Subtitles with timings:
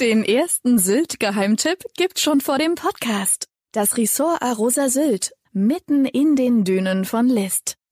[0.00, 3.48] Den ersten Sylt-Geheimtipp gibt's schon vor dem Podcast.
[3.72, 7.75] Das Ressort Arosa Sylt, mitten in den Dünen von List.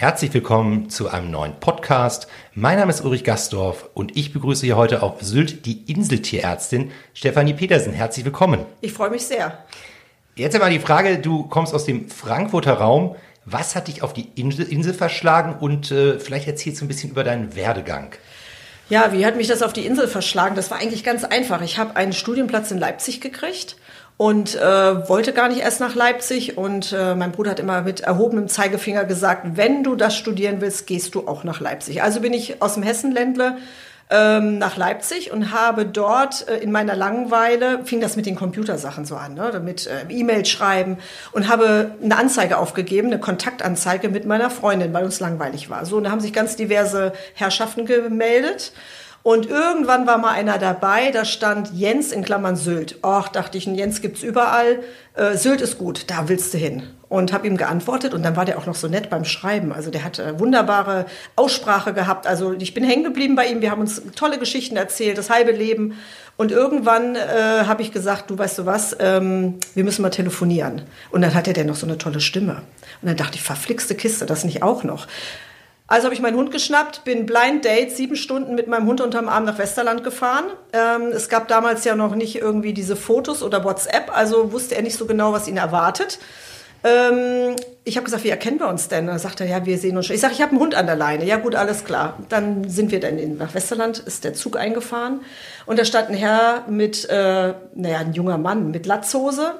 [0.00, 2.28] Herzlich willkommen zu einem neuen Podcast.
[2.54, 7.52] Mein Name ist Ulrich Gastorf und ich begrüße hier heute auf Sylt die Inseltierärztin Stefanie
[7.52, 7.92] Petersen.
[7.92, 8.64] Herzlich willkommen.
[8.80, 9.64] Ich freue mich sehr.
[10.36, 13.16] Jetzt einmal die Frage, du kommst aus dem Frankfurter Raum.
[13.44, 17.10] Was hat dich auf die Insel, Insel verschlagen und äh, vielleicht erzählst du ein bisschen
[17.10, 18.12] über deinen Werdegang.
[18.88, 20.54] Ja, wie hat mich das auf die Insel verschlagen?
[20.54, 21.60] Das war eigentlich ganz einfach.
[21.60, 23.74] Ich habe einen Studienplatz in Leipzig gekriegt
[24.18, 26.58] und äh, wollte gar nicht erst nach Leipzig.
[26.58, 30.86] Und äh, mein Bruder hat immer mit erhobenem Zeigefinger gesagt, wenn du das studieren willst,
[30.86, 32.02] gehst du auch nach Leipzig.
[32.02, 33.58] Also bin ich aus dem Hessenländle
[34.10, 39.04] ähm, nach Leipzig und habe dort äh, in meiner Langeweile, fing das mit den Computersachen
[39.04, 40.98] so an, ne, mit äh, E-Mails schreiben
[41.30, 45.84] und habe eine Anzeige aufgegeben, eine Kontaktanzeige mit meiner Freundin, weil uns langweilig war.
[45.86, 48.72] So, und da haben sich ganz diverse Herrschaften gemeldet.
[49.28, 52.96] Und irgendwann war mal einer dabei, da stand Jens in Klammern Sylt.
[53.02, 54.78] Ach, dachte ich, ein Jens gibt's überall.
[55.12, 56.84] Äh, Sylt ist gut, da willst du hin.
[57.10, 59.70] Und habe ihm geantwortet und dann war der auch noch so nett beim Schreiben.
[59.70, 61.04] Also der hat äh, wunderbare
[61.36, 62.26] Aussprache gehabt.
[62.26, 63.60] Also ich bin hängen geblieben bei ihm.
[63.60, 65.98] Wir haben uns tolle Geschichten erzählt, das halbe Leben.
[66.38, 67.18] Und irgendwann äh,
[67.66, 70.84] habe ich gesagt, du weißt du was, ähm, wir müssen mal telefonieren.
[71.10, 72.62] Und dann hatte der noch so eine tolle Stimme.
[73.02, 75.06] Und dann dachte ich, verflixte Kiste, das nicht auch noch.
[75.90, 79.26] Also habe ich meinen Hund geschnappt, bin Blind Date sieben Stunden mit meinem Hund unterm
[79.26, 80.44] Arm nach Westerland gefahren.
[80.74, 84.82] Ähm, es gab damals ja noch nicht irgendwie diese Fotos oder WhatsApp, also wusste er
[84.82, 86.18] nicht so genau, was ihn erwartet.
[86.84, 89.06] Ähm, ich habe gesagt, wie erkennen wir uns denn?
[89.06, 90.14] Da sagt er, ja, wir sehen uns schon.
[90.14, 91.24] Ich sage, ich habe einen Hund an der Leine.
[91.24, 92.18] Ja gut, alles klar.
[92.28, 95.22] Dann sind wir dann in, nach Westerland, ist der Zug eingefahren.
[95.64, 99.54] Und da stand ein Herr mit, äh, naja, ein junger Mann mit Latzhose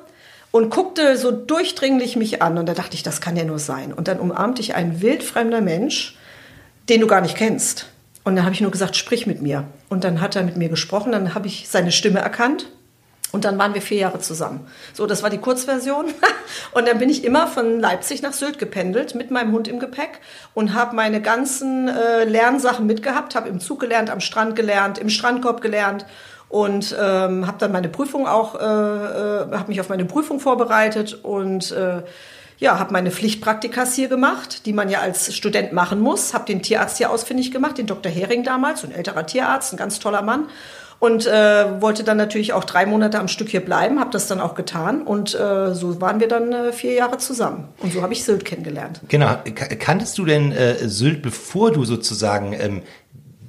[0.50, 2.58] und guckte so durchdringlich mich an.
[2.58, 3.92] Und da dachte ich, das kann ja nur sein.
[3.92, 6.16] Und dann umarmte ich einen wildfremder Mensch,
[6.88, 7.86] den du gar nicht kennst.
[8.24, 9.64] Und dann habe ich nur gesagt, sprich mit mir.
[9.88, 12.66] Und dann hat er mit mir gesprochen, dann habe ich seine Stimme erkannt.
[13.30, 14.66] Und dann waren wir vier Jahre zusammen.
[14.94, 16.06] So, das war die Kurzversion.
[16.72, 20.20] Und dann bin ich immer von Leipzig nach Sylt gependelt mit meinem Hund im Gepäck
[20.54, 25.10] und habe meine ganzen äh, Lernsachen mitgehabt, habe im Zug gelernt, am Strand gelernt, im
[25.10, 26.06] Strandkorb gelernt
[26.48, 31.18] und ähm, habe dann meine Prüfung auch, äh, äh, habe mich auf meine Prüfung vorbereitet
[31.22, 32.02] und äh,
[32.58, 36.34] ja, habe meine Pflichtpraktikas hier gemacht, die man ja als Student machen muss.
[36.34, 38.10] Habe den Tierarzt hier ausfindig gemacht, den Dr.
[38.10, 40.46] Hering damals, ein älterer Tierarzt, ein ganz toller Mann.
[41.00, 44.40] Und äh, wollte dann natürlich auch drei Monate am Stück hier bleiben, habe das dann
[44.40, 45.02] auch getan.
[45.02, 47.68] Und äh, so waren wir dann äh, vier Jahre zusammen.
[47.78, 49.02] Und so habe ich Sylt kennengelernt.
[49.06, 49.36] Genau.
[49.78, 52.82] Kanntest du denn äh, Sylt, bevor du sozusagen ähm,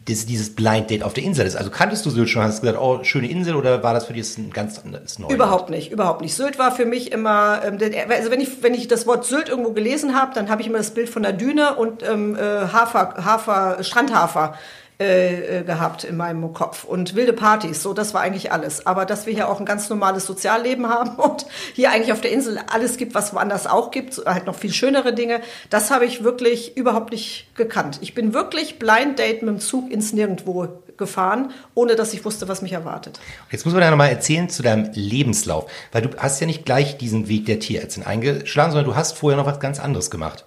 [0.09, 1.55] dieses, dieses Blind Date auf der Insel ist.
[1.55, 2.43] Also kanntest du Sylt schon?
[2.43, 5.35] Hast du gesagt, oh, schöne Insel oder war das für dich ein ganz anderes Neuland?
[5.35, 6.33] Überhaupt nicht, überhaupt nicht.
[6.33, 7.77] Sylt war für mich immer, ähm,
[8.09, 10.79] also wenn ich, wenn ich das Wort Sylt irgendwo gelesen habe, dann habe ich immer
[10.79, 14.55] das Bild von der Düne und ähm, äh, Hafer, Hafer, Strandhafer
[15.01, 18.85] äh, äh, gehabt in meinem Kopf und wilde Partys, so das war eigentlich alles.
[18.85, 22.33] Aber dass wir hier auch ein ganz normales Sozialleben haben und hier eigentlich auf der
[22.33, 26.25] Insel alles gibt, was woanders auch gibt, halt noch viel schönere Dinge, das habe ich
[26.25, 27.99] wirklich überhaupt nicht gekannt.
[28.01, 30.67] Ich bin wirklich Blind Date mit dem Zug ins Nirgendwo
[30.99, 33.19] gefahren, ohne dass ich wusste, was mich erwartet.
[33.49, 36.99] Jetzt muss man ja nochmal erzählen zu deinem Lebenslauf, weil du hast ja nicht gleich
[36.99, 40.45] diesen Weg der Tierärztin eingeschlagen, sondern du hast vorher noch was ganz anderes gemacht.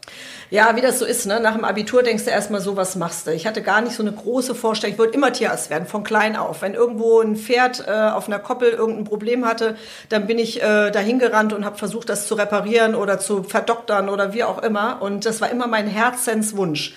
[0.53, 1.41] Ja, wie das so ist, ne?
[1.41, 3.33] Nach dem Abitur denkst du erstmal so, was machst du?
[3.33, 4.93] Ich hatte gar nicht so eine große Vorstellung.
[4.93, 6.61] Ich wollte immer Tierarzt werden, von klein auf.
[6.61, 9.77] Wenn irgendwo ein Pferd äh, auf einer Koppel irgendein Problem hatte,
[10.11, 14.11] dann bin ich äh, dahin gerannt und habe versucht, das zu reparieren oder zu verdoktern
[14.11, 15.01] oder wie auch immer.
[15.01, 16.93] Und das war immer mein Herzenswunsch.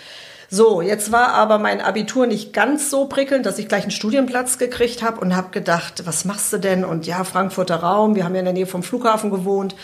[0.56, 4.58] So, jetzt war aber mein Abitur nicht ganz so prickelnd, dass ich gleich einen Studienplatz
[4.58, 6.86] gekriegt habe und habe gedacht, was machst du denn?
[6.86, 9.76] Und ja, Frankfurter Raum, wir haben ja in der Nähe vom Flughafen gewohnt.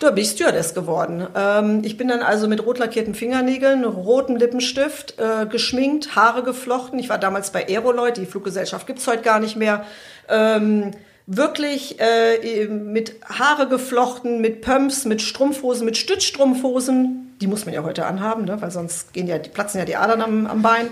[0.00, 1.28] Da bin ich Stewardess geworden.
[1.36, 6.98] Ähm, ich bin dann also mit rot lackierten Fingernägeln, rotem Lippenstift, äh, geschminkt, Haare geflochten.
[6.98, 9.84] Ich war damals bei Aeroloid, die Fluggesellschaft gibt's heute gar nicht mehr.
[10.28, 10.90] Ähm,
[11.28, 17.25] wirklich äh, mit Haare geflochten, mit Pumps, mit Strumpfhosen, mit Stützstrumpfhosen.
[17.40, 18.60] Die muss man ja heute anhaben, ne?
[18.62, 20.88] weil sonst gehen ja, die platzen ja die Adern am, am Bein.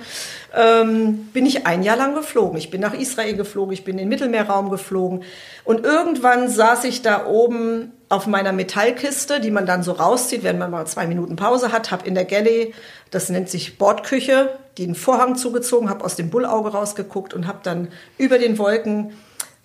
[0.54, 2.58] Ähm, bin ich ein Jahr lang geflogen.
[2.58, 5.22] Ich bin nach Israel geflogen, ich bin in den Mittelmeerraum geflogen.
[5.64, 10.58] Und irgendwann saß ich da oben auf meiner Metallkiste, die man dann so rauszieht, wenn
[10.58, 12.74] man mal zwei Minuten Pause hat, habe in der Galley,
[13.10, 17.88] das nennt sich Bordküche, den Vorhang zugezogen, habe aus dem Bullauge rausgeguckt und habe dann
[18.18, 19.12] über den Wolken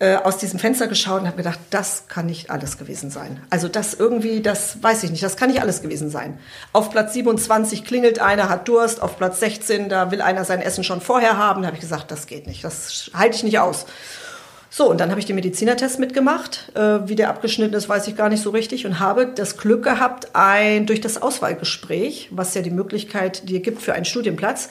[0.00, 3.40] äh, aus diesem Fenster geschaut und habe gedacht, das kann nicht alles gewesen sein.
[3.50, 6.38] Also das irgendwie, das weiß ich nicht, das kann nicht alles gewesen sein.
[6.72, 10.84] Auf Platz 27 klingelt einer, hat Durst, auf Platz 16, da will einer sein Essen
[10.84, 11.60] schon vorher haben.
[11.60, 13.84] Da habe ich gesagt, das geht nicht, das halte ich nicht aus.
[14.70, 16.72] So, und dann habe ich den Medizinertest mitgemacht.
[16.74, 19.82] Äh, wie der abgeschnitten ist, weiß ich gar nicht so richtig und habe das Glück
[19.82, 24.70] gehabt, ein, durch das Auswahlgespräch, was ja die Möglichkeit dir gibt für einen Studienplatz,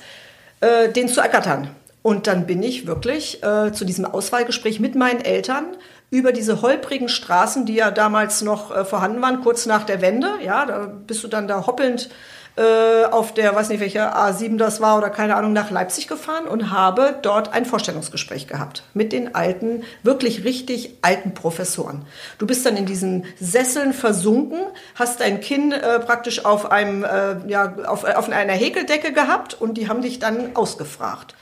[0.61, 1.69] äh, den zu ergattern.
[2.01, 5.65] Und dann bin ich wirklich äh, zu diesem Auswahlgespräch mit meinen Eltern
[6.11, 10.29] über diese holprigen Straßen, die ja damals noch äh, vorhanden waren, kurz nach der Wende.
[10.43, 12.09] Ja, da bist du dann da hoppelnd
[12.55, 16.47] äh, auf der, weiß nicht welche A7 das war oder keine Ahnung, nach Leipzig gefahren
[16.47, 22.05] und habe dort ein Vorstellungsgespräch gehabt mit den alten, wirklich richtig alten Professoren.
[22.37, 24.59] Du bist dann in diesen Sesseln versunken,
[24.95, 29.75] hast dein Kinn äh, praktisch auf einem, äh, ja, auf, auf einer Häkeldecke gehabt und
[29.75, 31.35] die haben dich dann ausgefragt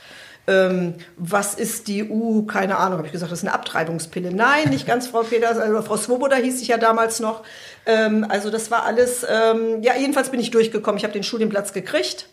[0.48, 4.32] ähm, was ist die U, keine Ahnung, habe ich gesagt, das ist eine Abtreibungspille.
[4.32, 7.42] Nein, nicht ganz Frau Peters, also Frau Svoboda hieß ich ja damals noch.
[7.84, 10.96] Ähm, also das war alles, ähm, ja, jedenfalls bin ich durchgekommen.
[10.96, 12.28] Ich habe den Studienplatz gekriegt.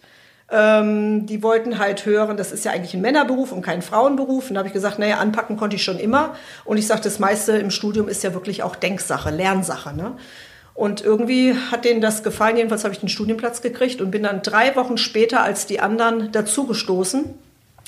[0.50, 4.47] Ähm, die wollten halt hören, das ist ja eigentlich ein Männerberuf und kein Frauenberuf.
[4.47, 6.35] Und da habe ich gesagt, naja, anpacken konnte ich schon immer.
[6.63, 9.94] Und ich sagte, das meiste im Studium ist ja wirklich auch Denksache, Lernsache.
[9.94, 10.15] Ne?
[10.73, 12.56] Und irgendwie hat denen das gefallen.
[12.56, 16.31] Jedenfalls habe ich den Studienplatz gekriegt und bin dann drei Wochen später als die anderen
[16.31, 17.44] dazugestoßen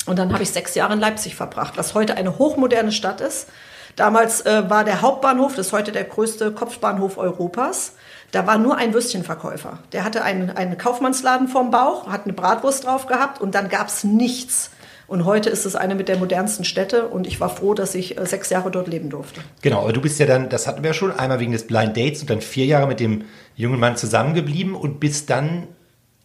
[0.07, 3.47] und dann habe ich sechs Jahre in Leipzig verbracht, was heute eine hochmoderne Stadt ist.
[3.95, 7.93] Damals äh, war der Hauptbahnhof, das ist heute der größte Kopfbahnhof Europas.
[8.31, 9.79] Da war nur ein Würstchenverkäufer.
[9.91, 14.03] Der hatte einen, einen Kaufmannsladen vorm Bauch, hat eine Bratwurst drauf gehabt und dann gab's
[14.03, 14.71] nichts.
[15.07, 18.17] Und heute ist es eine mit der modernsten Städte und ich war froh, dass ich
[18.17, 19.41] äh, sechs Jahre dort leben durfte.
[19.61, 21.95] Genau, aber du bist ja dann, das hatten wir ja schon, einmal wegen des Blind
[21.95, 23.23] Dates und dann vier Jahre mit dem
[23.55, 25.67] jungen Mann zusammengeblieben und bist dann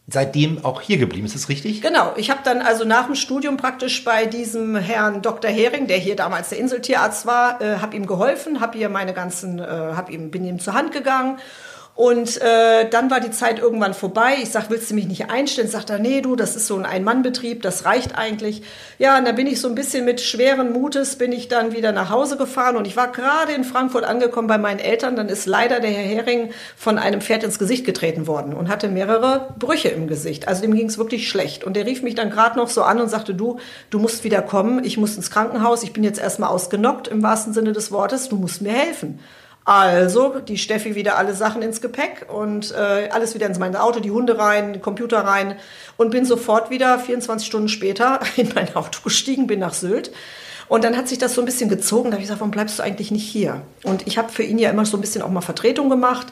[0.08, 1.26] seitdem auch hier geblieben.
[1.26, 1.81] Ist das richtig?
[1.81, 2.12] Genau.
[2.16, 5.50] Ich habe dann also nach dem Studium praktisch bei diesem Herrn Dr.
[5.50, 9.58] Hering, der hier damals der Inseltierarzt war, äh, habe ihm geholfen, habe ihr meine ganzen,
[9.58, 11.38] äh, hab ihm, bin ihm zur Hand gegangen
[11.94, 14.37] und äh, dann war die Zeit irgendwann vorbei.
[14.43, 15.69] Ich sag, willst du mich nicht einstellen?
[15.69, 18.62] Sagt er, nee, du, das ist so ein Ein-Mann-Betrieb, das reicht eigentlich.
[18.99, 21.93] Ja, und dann bin ich so ein bisschen mit schweren Mutes, bin ich dann wieder
[21.93, 25.17] nach Hause gefahren und ich war gerade in Frankfurt angekommen bei meinen Eltern.
[25.17, 28.88] Dann ist leider der Herr Hering von einem Pferd ins Gesicht getreten worden und hatte
[28.88, 30.49] mehrere Brüche im Gesicht.
[30.49, 31.62] Also dem ging es wirklich schlecht.
[31.62, 33.59] Und der rief mich dann gerade noch so an und sagte, du,
[33.90, 37.52] du musst wieder kommen, ich muss ins Krankenhaus, ich bin jetzt erstmal ausgenockt im wahrsten
[37.52, 39.21] Sinne des Wortes, du musst mir helfen.
[39.64, 44.00] Also, die Steffi wieder alle Sachen ins Gepäck und äh, alles wieder ins mein Auto,
[44.00, 45.57] die Hunde rein, den Computer rein
[45.97, 50.11] und bin sofort wieder 24 Stunden später in mein Auto gestiegen, bin nach Sylt.
[50.69, 52.11] Und dann hat sich das so ein bisschen gezogen.
[52.11, 53.61] Da habe ich gesagt, warum bleibst du eigentlich nicht hier?
[53.85, 56.28] Und ich habe für ihn ja immer so ein bisschen auch mal Vertretung gemacht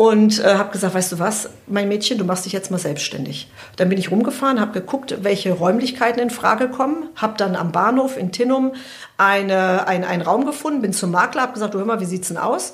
[0.00, 3.50] und äh, habe gesagt, weißt du was, mein Mädchen, du machst dich jetzt mal selbstständig.
[3.76, 8.16] Dann bin ich rumgefahren, habe geguckt, welche Räumlichkeiten in Frage kommen, habe dann am Bahnhof
[8.16, 8.72] in Tinnum
[9.18, 12.28] eine, ein, einen Raum gefunden, bin zum Makler, habe gesagt, du hör mal, wie sieht's
[12.28, 12.72] denn aus?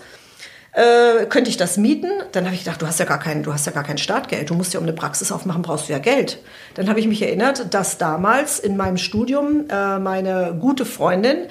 [0.70, 2.12] Äh, könnte ich das mieten?
[2.30, 4.48] Dann habe ich gedacht, du hast ja gar kein, du hast ja gar kein Startgeld.
[4.48, 6.38] Du musst ja um eine Praxis aufmachen, brauchst du ja Geld.
[6.74, 11.48] Dann habe ich mich erinnert, dass damals in meinem Studium äh, meine gute Freundin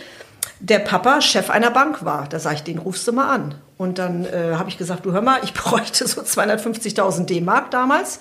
[0.62, 2.30] der Papa Chef einer Bank war.
[2.30, 3.56] Da sage ich, den rufst du mal an.
[3.78, 8.20] Und dann äh, habe ich gesagt, du hör mal, ich bräuchte so 250.000 D-Mark damals.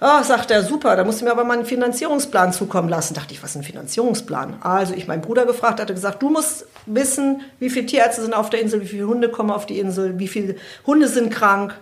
[0.00, 3.14] Ah, sagt er, super, da musst du mir aber mal einen Finanzierungsplan zukommen lassen.
[3.14, 4.58] Dachte ich, was ist ein Finanzierungsplan?
[4.60, 8.50] Also ich meinen Bruder gefragt, hatte gesagt, du musst wissen, wie viele Tierärzte sind auf
[8.50, 11.74] der Insel, wie viele Hunde kommen auf die Insel, wie viele Hunde sind krank,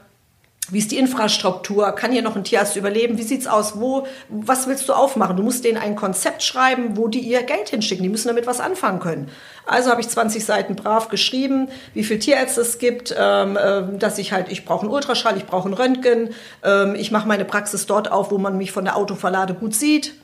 [0.73, 1.93] Wie ist die Infrastruktur?
[1.93, 3.19] Kann hier noch ein Tierarzt überleben?
[3.19, 3.79] Wie sieht's aus?
[3.79, 5.37] Wo, was willst du aufmachen?
[5.37, 8.03] Du musst denen ein Konzept schreiben, wo die ihr Geld hinschicken.
[8.03, 9.29] Die müssen damit was anfangen können.
[9.67, 14.17] Also habe ich 20 Seiten brav geschrieben, wie viel Tierärzte es gibt, ähm, äh, dass
[14.17, 16.31] ich halt, ich brauche einen Ultraschall, ich brauche einen Röntgen,
[16.65, 20.15] ähm, ich mache meine Praxis dort auf, wo man mich von der Autoverlade gut sieht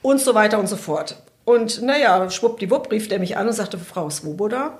[0.00, 1.16] und so weiter und so fort.
[1.44, 4.78] Und naja, schwuppdiwupp rief der mich an und sagte, Frau Swoboda,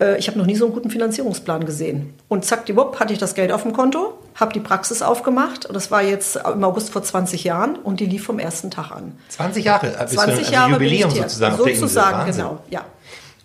[0.00, 2.14] äh, ich habe noch nie so einen guten Finanzierungsplan gesehen.
[2.26, 5.66] Und zack, die Wupp, hatte ich das Geld auf dem Konto, habe die Praxis aufgemacht.
[5.66, 8.92] Und das war jetzt im August vor 20 Jahren und die lief vom ersten Tag
[8.92, 9.18] an.
[9.28, 9.92] 20 Jahre?
[9.92, 11.56] 20 also Jahre Jubiläum sozusagen.
[11.56, 12.84] Sozusagen, genau, ja.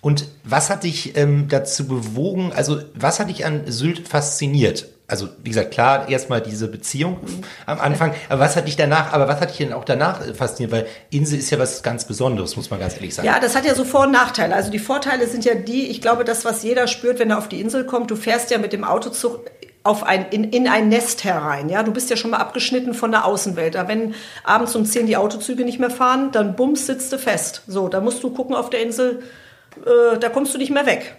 [0.01, 4.89] Und was hat dich ähm, dazu bewogen, also was hat dich an Sylt fasziniert?
[5.07, 7.17] Also wie gesagt, klar, erstmal diese Beziehung
[7.65, 10.73] am Anfang, aber was hat dich danach, aber was hat dich denn auch danach fasziniert?
[10.73, 13.27] Weil Insel ist ja was ganz Besonderes, muss man ganz ehrlich sagen.
[13.27, 14.55] Ja, das hat ja so Vor- und Nachteile.
[14.55, 17.47] Also die Vorteile sind ja die, ich glaube, das, was jeder spürt, wenn er auf
[17.47, 19.45] die Insel kommt, du fährst ja mit dem Autozug
[19.83, 21.69] auf ein, in, in ein Nest herein.
[21.69, 23.75] Ja, du bist ja schon mal abgeschnitten von der Außenwelt.
[23.75, 27.63] Da wenn abends um 10 die Autozüge nicht mehr fahren, dann bums sitzt du fest.
[27.67, 29.23] So, da musst du gucken auf der Insel,
[29.85, 31.15] äh, da kommst du nicht mehr weg.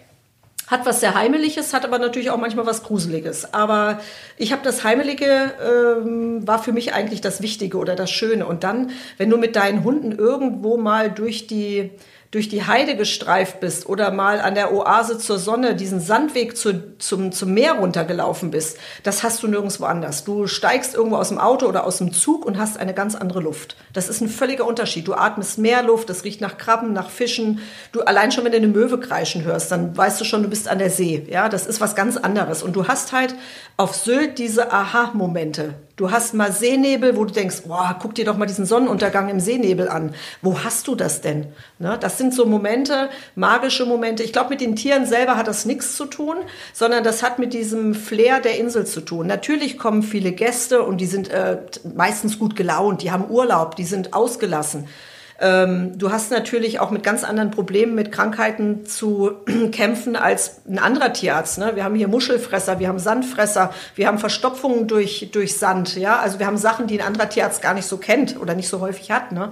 [0.67, 3.53] Hat was sehr Heimeliges, hat aber natürlich auch manchmal was Gruseliges.
[3.53, 3.99] Aber
[4.35, 8.47] ich habe das Heimelige, ähm, war für mich eigentlich das Wichtige oder das Schöne.
[8.47, 11.91] Und dann, wenn du mit deinen Hunden irgendwo mal durch die
[12.35, 16.97] durch die Heide gestreift bist oder mal an der Oase zur Sonne diesen Sandweg zu,
[16.97, 20.25] zum, zum Meer runtergelaufen bist, das hast du nirgendwo anders.
[20.25, 23.39] Du steigst irgendwo aus dem Auto oder aus dem Zug und hast eine ganz andere
[23.39, 23.77] Luft.
[23.93, 25.07] Das ist ein völliger Unterschied.
[25.07, 27.61] Du atmest mehr Luft, es riecht nach Krabben, nach Fischen.
[27.93, 30.67] Du allein schon, wenn du eine Möwe kreischen hörst, dann weißt du schon, du bist
[30.67, 31.25] an der See.
[31.29, 32.63] Ja, das ist was ganz anderes.
[32.63, 33.33] Und du hast halt
[33.77, 35.75] auf Sylt diese Aha-Momente.
[35.97, 39.39] Du hast mal Seenebel, wo du denkst, boah, guck dir doch mal diesen Sonnenuntergang im
[39.39, 40.13] Seenebel an.
[40.41, 41.47] Wo hast du das denn?
[41.79, 41.97] Ne?
[41.97, 44.21] Das sind so Momente, magische Momente.
[44.21, 46.35] Ich glaube, mit den Tieren selber hat das nichts zu tun,
[46.73, 49.25] sondern das hat mit diesem Flair der Insel zu tun.
[49.27, 51.59] Natürlich kommen viele Gäste und die sind äh,
[51.95, 54.89] meistens gut gelaunt, die haben Urlaub, die sind ausgelassen.
[55.39, 59.33] Ähm, du hast natürlich auch mit ganz anderen Problemen, mit Krankheiten zu
[59.71, 61.57] kämpfen als ein anderer Tierarzt.
[61.57, 61.71] Ne?
[61.75, 65.97] Wir haben hier Muschelfresser, wir haben Sandfresser, wir haben Verstopfungen durch, durch Sand.
[65.97, 66.19] Ja?
[66.19, 68.79] Also wir haben Sachen, die ein anderer Tierarzt gar nicht so kennt oder nicht so
[68.79, 69.33] häufig hat.
[69.33, 69.51] Ne?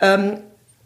[0.00, 0.38] Ähm,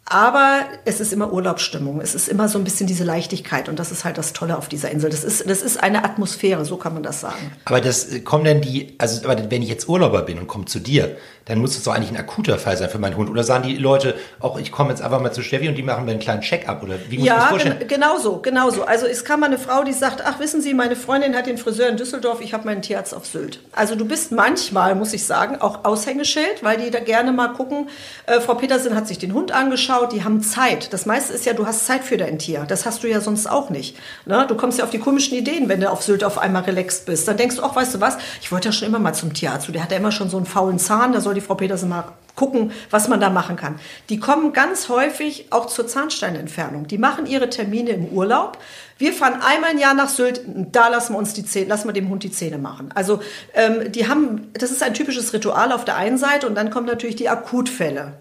[0.09, 2.01] aber es ist immer Urlaubsstimmung.
[2.01, 3.69] Es ist immer so ein bisschen diese Leichtigkeit.
[3.69, 5.11] Und das ist halt das Tolle auf dieser Insel.
[5.11, 7.51] Das ist, das ist eine Atmosphäre, so kann man das sagen.
[7.65, 10.79] Aber das äh, kommen denn die, also wenn ich jetzt Urlauber bin und komme zu
[10.79, 11.15] dir,
[11.49, 13.27] dann muss das doch eigentlich ein akuter Fall sein für meinen Hund.
[13.27, 16.05] Oder sagen die Leute, auch ich komme jetzt einfach mal zu Steffi und die machen
[16.05, 16.83] mir einen kleinen Check-up?
[16.83, 17.79] Oder wie muss ja, ich das vorstellen?
[17.79, 18.83] Gen genau so, genau so.
[18.83, 21.57] Also es kam mal eine Frau, die sagt, ach wissen Sie, meine Freundin hat den
[21.57, 23.59] Friseur in Düsseldorf, ich habe meinen Tierarzt auf Sylt.
[23.71, 27.89] Also du bist manchmal, muss ich sagen, auch Aushängeschild, weil die da gerne mal gucken.
[28.27, 30.93] Äh, Frau Petersen hat sich den Hund angeschaut, die haben Zeit.
[30.93, 32.65] Das meiste ist ja, du hast Zeit für dein Tier.
[32.67, 33.97] Das hast du ja sonst auch nicht.
[34.25, 34.45] Ne?
[34.47, 37.27] Du kommst ja auf die komischen Ideen, wenn du auf Sylt auf einmal relaxed bist.
[37.27, 39.73] Dann denkst du, ach, weißt du was, ich wollte ja schon immer mal zum Tierarzt.
[39.73, 42.05] Der hat ja immer schon so einen faulen Zahn, da soll die Frau Petersen mal
[42.39, 43.79] gucken, was man da machen kann.
[44.07, 46.87] Die kommen ganz häufig auch zur Zahnsteinentfernung.
[46.87, 48.57] Die machen ihre Termine im Urlaub.
[48.97, 51.93] Wir fahren einmal im Jahr nach Sylt, da lassen wir uns die Zähne, lassen wir
[51.93, 52.91] dem Hund die Zähne machen.
[52.95, 53.19] Also
[53.53, 56.85] ähm, die haben, das ist ein typisches Ritual auf der einen Seite und dann kommen
[56.87, 58.13] natürlich die Akutfälle.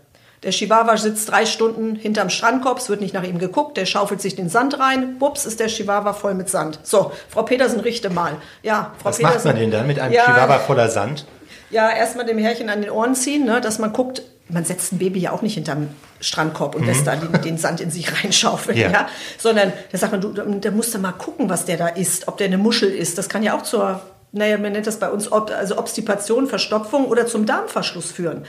[0.43, 4.21] Der Chihuahua sitzt drei Stunden hinterm Strandkorb, es wird nicht nach ihm geguckt, der schaufelt
[4.21, 6.79] sich den Sand rein, bups, ist der Chihuahua voll mit Sand.
[6.85, 8.37] So, Frau Petersen, richte mal.
[8.63, 10.25] Ja, Frau Was Petersen, macht man denn dann mit einem Ja.
[10.25, 11.27] Chihuahua voller Sand?
[11.71, 14.99] Ja, erstmal dem Härchen an den Ohren ziehen, ne, dass man guckt, man setzt ein
[14.99, 15.89] Baby ja auch nicht hinterm
[16.21, 18.91] Strandkorb und lässt da den, den Sand in sich reinschaufeln, Ja.
[18.91, 19.09] ja.
[19.39, 22.39] Sondern da sagt man, du, da musst du mal gucken, was der da isst, ob
[22.39, 23.19] der eine Muschel ist.
[23.19, 24.01] Das kann ja auch zur,
[24.33, 28.45] naja, man nennt das bei uns, also Obstipation, Verstopfung oder zum Darmverschluss führen.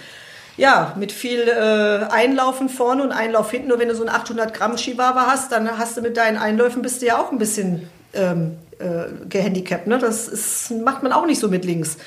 [0.58, 3.70] Ja, mit viel äh, Einlaufen vorne und Einlauf hinten.
[3.70, 6.82] Nur wenn du so einen 800 Gramm Chihuahua hast, dann hast du mit deinen Einläufen
[6.82, 9.88] bist du ja auch ein bisschen ähm, äh, gehandicapt.
[9.88, 9.98] Ne?
[10.00, 11.98] Das ist, macht man auch nicht so mit links.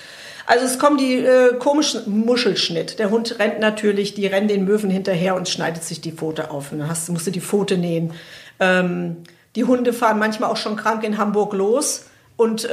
[0.47, 2.99] Also es kommen die äh, komischen Muschelschnitt.
[2.99, 6.73] Der Hund rennt natürlich, die rennen den Möwen hinterher und schneidet sich die Pfote auf.
[6.73, 8.13] Und dann hast, musst du die Pfote nähen.
[8.61, 9.19] Ähm,
[9.55, 12.07] die Hunde fahren manchmal auch schon krank in Hamburg los
[12.43, 12.69] und äh,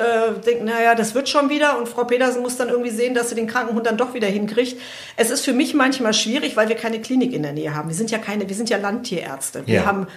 [0.45, 1.77] denken, naja, das wird schon wieder.
[1.77, 4.27] Und Frau Petersen muss dann irgendwie sehen, dass sie den kranken Hund dann doch wieder
[4.27, 4.79] hinkriegt.
[5.15, 7.89] Es ist für mich manchmal schwierig, weil wir keine Klinik in der Nähe haben.
[7.89, 9.65] Wir sind ja keine, wir sind ja Landtierärzte.
[9.67, 9.85] Wir Ja.
[9.85, 10.07] haben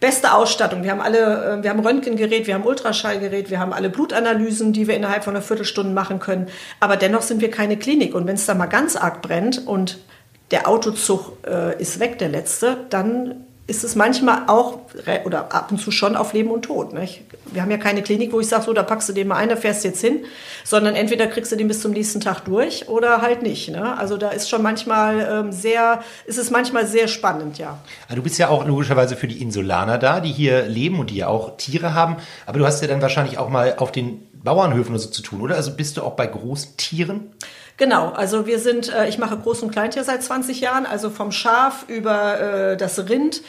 [0.00, 0.82] beste Ausstattung.
[0.82, 4.86] Wir haben alle, äh, wir haben Röntgengerät, wir haben Ultraschallgerät, wir haben alle Blutanalysen, die
[4.86, 6.46] wir innerhalb von einer Viertelstunde machen können.
[6.80, 8.14] Aber dennoch sind wir keine Klinik.
[8.14, 9.98] Und wenn es da mal ganz arg brennt und
[10.50, 14.80] der Autozug äh, ist weg, der letzte, dann ist es manchmal auch
[15.24, 16.92] oder ab und zu schon auf Leben und Tod.
[16.92, 17.22] Nicht?
[17.52, 19.48] Wir haben ja keine Klinik, wo ich sage, so, da packst du den mal ein,
[19.48, 20.24] da fährst du jetzt hin,
[20.64, 23.70] sondern entweder kriegst du den bis zum nächsten Tag durch oder halt nicht.
[23.70, 23.96] Ne?
[23.96, 27.78] Also da ist schon manchmal ähm, sehr, ist es manchmal sehr spannend, ja.
[28.08, 31.18] Ah, du bist ja auch logischerweise für die Insulaner da, die hier leben und die
[31.18, 34.94] ja auch Tiere haben, aber du hast ja dann wahrscheinlich auch mal auf den Bauernhöfen
[34.94, 35.54] oder so zu tun, oder?
[35.54, 37.32] Also bist du auch bei Großtieren?
[37.80, 41.32] Genau, also wir sind, äh, ich mache Groß- und Kleintier seit 20 Jahren, also vom
[41.32, 43.40] Schaf über äh, das Rind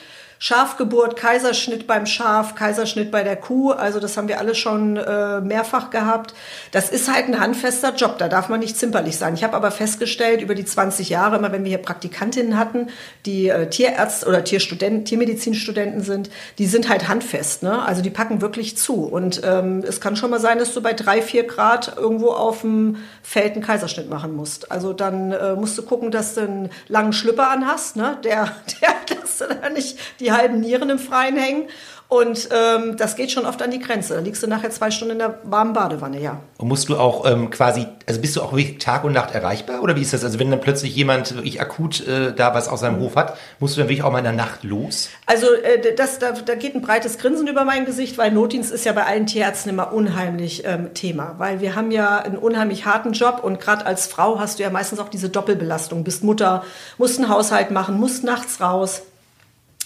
[0.44, 3.74] Schafgeburt, Kaiserschnitt beim Schaf, Kaiserschnitt bei der Kuh.
[3.74, 6.34] Also das haben wir alle schon äh, mehrfach gehabt.
[6.72, 9.36] Das ist halt ein handfester Job, da darf man nicht zimperlich sein.
[9.36, 12.88] Ich habe aber festgestellt, über die 20 Jahre, immer wenn wir hier Praktikantinnen hatten,
[13.28, 17.62] die äh, Tierärzte oder Tierstudenten, Tiermedizinstudenten sind, die sind halt handfest.
[17.62, 17.80] Ne?
[17.80, 19.04] Also die packen wirklich zu.
[19.04, 22.62] Und ähm, es kann schon mal sein, dass du bei drei, vier Grad irgendwo auf
[22.62, 24.72] dem Feld einen Kaiserschnitt machen musst.
[24.72, 28.18] Also dann äh, musst du gucken, dass du einen langen Schlüpper anhast, ne?
[28.24, 28.46] der,
[28.82, 31.68] der, dass du da nicht die halben Nieren im Freien hängen.
[32.12, 34.16] Und ähm, das geht schon oft an die Grenze.
[34.16, 36.42] Da liegst du nachher zwei Stunden in der warmen Badewanne, ja.
[36.58, 39.82] Und musst du auch ähm, quasi, also bist du auch wirklich Tag und Nacht erreichbar?
[39.82, 40.26] Oder wie ist das?
[40.26, 43.78] Also wenn dann plötzlich jemand wirklich akut äh, da was aus seinem Hof hat, musst
[43.78, 45.08] du dann wirklich auch mal in der Nacht los?
[45.26, 48.84] Also äh, das, da, da geht ein breites Grinsen über mein Gesicht, weil Notdienst ist
[48.84, 51.36] ja bei allen Tierärzten immer unheimlich ähm, Thema.
[51.38, 54.70] Weil wir haben ja einen unheimlich harten Job und gerade als Frau hast du ja
[54.70, 56.04] meistens auch diese Doppelbelastung.
[56.04, 56.66] Bist Mutter,
[56.98, 59.04] musst einen Haushalt machen, musst nachts raus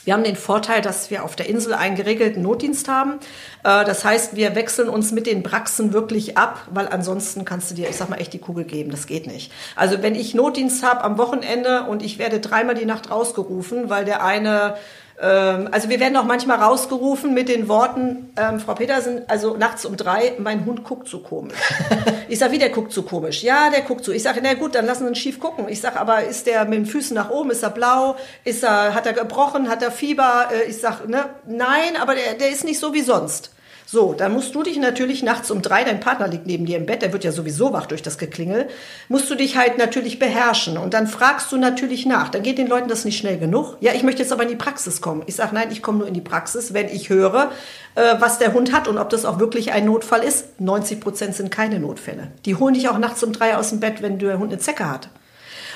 [0.06, 3.20] wir haben den Vorteil, dass wir auf der Insel einen geregelten Notdienst haben.
[3.64, 7.76] Äh, das heißt, wir wechseln uns mit den Praxen wirklich ab, weil ansonsten kannst du
[7.76, 8.92] dir, ich sag mal, echt die Kugel geben.
[8.92, 9.52] Das geht nicht.
[9.76, 14.06] Also wenn ich Notdienst habe am Wochenende und ich werde dreimal die Nacht rausgerufen, weil
[14.06, 14.76] der eine
[15.22, 19.96] also wir werden auch manchmal rausgerufen mit den Worten, ähm, Frau Petersen, also nachts um
[19.96, 21.58] drei, mein Hund guckt so komisch.
[22.28, 23.42] ich sage, wie der guckt so komisch?
[23.42, 24.12] Ja, der guckt so.
[24.12, 25.70] Ich sage, na gut, dann lassen wir ihn schief gucken.
[25.70, 28.94] Ich sage, aber ist der mit den Füßen nach oben, ist er blau, ist er,
[28.94, 30.50] hat er gebrochen, hat er Fieber?
[30.52, 33.55] Äh, ich sage, ne, nein, aber der, der ist nicht so wie sonst.
[33.88, 36.88] So, dann musst du dich natürlich nachts um drei, dein Partner liegt neben dir im
[36.88, 38.68] Bett, der wird ja sowieso wach durch das Geklingel,
[39.10, 42.30] musst du dich halt natürlich beherrschen und dann fragst du natürlich nach.
[42.30, 43.78] Dann geht den Leuten das nicht schnell genug.
[43.82, 45.22] Ja, ich möchte jetzt aber in die Praxis kommen.
[45.28, 47.52] Ich sage, nein, ich komme nur in die Praxis, wenn ich höre,
[47.94, 50.60] äh, was der Hund hat und ob das auch wirklich ein Notfall ist.
[50.60, 52.30] 90 Prozent sind keine Notfälle.
[52.46, 54.90] Die holen dich auch nachts um drei aus dem Bett, wenn der Hund eine Zecke
[54.90, 55.10] hat.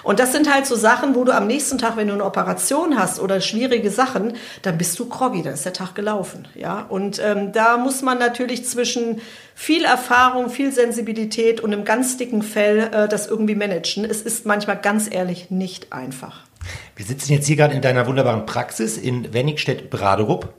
[0.03, 2.97] Und das sind halt so Sachen, wo du am nächsten Tag, wenn du eine Operation
[2.97, 6.47] hast oder schwierige Sachen, dann bist du groggy, dann ist der Tag gelaufen.
[6.55, 6.85] Ja?
[6.89, 9.21] Und ähm, da muss man natürlich zwischen
[9.55, 14.05] viel Erfahrung, viel Sensibilität und einem ganz dicken Fell äh, das irgendwie managen.
[14.05, 16.43] Es ist manchmal ganz ehrlich nicht einfach.
[16.95, 20.49] Wir sitzen jetzt hier gerade in deiner wunderbaren Praxis in Wenigstedt-Braderup.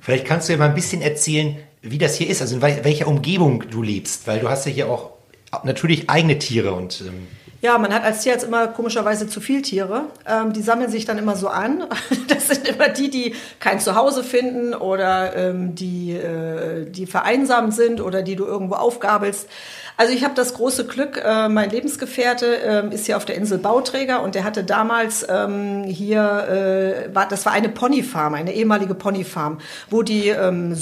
[0.00, 3.08] Vielleicht kannst du ja mal ein bisschen erzählen, wie das hier ist, also in welcher
[3.08, 5.10] Umgebung du lebst, weil du hast ja hier auch
[5.64, 7.26] natürlich eigene Tiere und ähm
[7.62, 10.06] ja, man hat als Tierarzt immer komischerweise zu viel Tiere.
[10.28, 11.84] Ähm, die sammeln sich dann immer so an.
[12.28, 18.00] Das sind immer die, die kein Zuhause finden oder ähm, die, äh, die vereinsamt sind
[18.00, 19.48] oder die du irgendwo aufgabelst.
[19.96, 23.58] Also ich habe das große Glück, äh, mein Lebensgefährte äh, ist hier auf der Insel
[23.58, 28.94] Bauträger und der hatte damals ähm, hier, äh, war, das war eine Ponyfarm, eine ehemalige
[28.94, 29.58] Ponyfarm,
[29.90, 30.76] wo die ähm,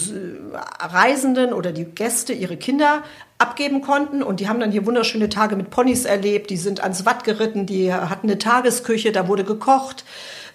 [0.78, 3.02] Reisenden oder die Gäste ihre Kinder
[3.40, 4.22] abgeben konnten.
[4.22, 7.66] Und die haben dann hier wunderschöne Tage mit Ponys erlebt, die sind ans Watt geritten,
[7.66, 10.04] die hatten eine Tagesküche, da wurde gekocht.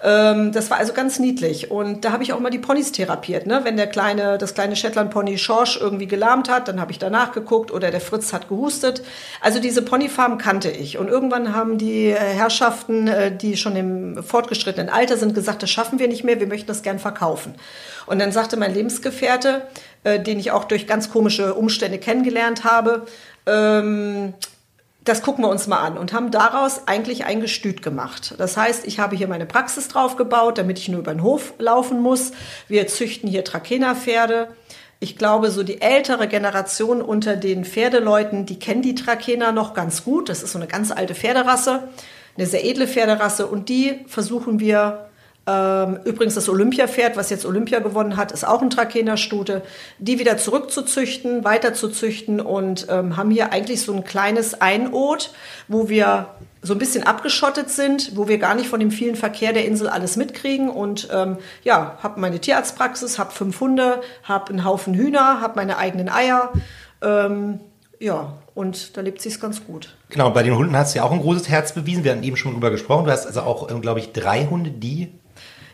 [0.05, 1.71] Ähm, das war also ganz niedlich.
[1.71, 3.47] Und da habe ich auch mal die Ponys therapiert.
[3.47, 3.61] Ne?
[3.63, 7.71] Wenn der kleine, das kleine Shetland-Pony Schorsch irgendwie gelahmt hat, dann habe ich danach geguckt
[7.71, 9.01] oder der Fritz hat gehustet.
[9.41, 10.99] Also diese Ponyfarm kannte ich.
[10.99, 15.71] Und irgendwann haben die äh, Herrschaften, äh, die schon im fortgeschrittenen Alter sind, gesagt, das
[15.71, 17.55] schaffen wir nicht mehr, wir möchten das gern verkaufen.
[18.05, 19.63] Und dann sagte mein Lebensgefährte,
[20.03, 23.07] äh, den ich auch durch ganz komische Umstände kennengelernt habe,
[23.47, 24.35] ähm,
[25.05, 28.33] das gucken wir uns mal an und haben daraus eigentlich ein Gestüt gemacht.
[28.39, 31.53] Das heißt, ich habe hier meine Praxis drauf gebaut, damit ich nur über den Hof
[31.59, 32.31] laufen muss.
[32.67, 34.49] Wir züchten hier Trakehner-Pferde.
[34.99, 40.03] Ich glaube, so die ältere Generation unter den Pferdeleuten, die kennen die Trakehner noch ganz
[40.03, 40.27] gut.
[40.27, 41.87] Das ist so eine ganz alte Pferderasse,
[42.35, 45.04] eine sehr edle Pferderasse und die versuchen wir
[45.47, 49.61] übrigens das Olympiapferd, was jetzt Olympia gewonnen hat, ist auch ein Trakehnerstute,
[49.99, 55.31] die wieder zurückzuzüchten, weiter zu züchten und ähm, haben hier eigentlich so ein kleines Einod,
[55.67, 56.29] wo wir
[56.65, 59.87] so ein bisschen abgeschottet sind, wo wir gar nicht von dem vielen Verkehr der Insel
[59.87, 60.69] alles mitkriegen.
[60.69, 65.77] Und ähm, ja, habe meine Tierarztpraxis, habe fünf Hunde, habe einen Haufen Hühner, habe meine
[65.77, 66.51] eigenen Eier.
[67.01, 67.59] Ähm,
[67.99, 69.95] ja, und da lebt sich's ganz gut.
[70.09, 72.03] Genau, bei den Hunden hast du ja auch ein großes Herz bewiesen.
[72.03, 73.05] Wir hatten eben schon drüber gesprochen.
[73.05, 75.11] Du hast also auch, ähm, glaube ich, drei Hunde, die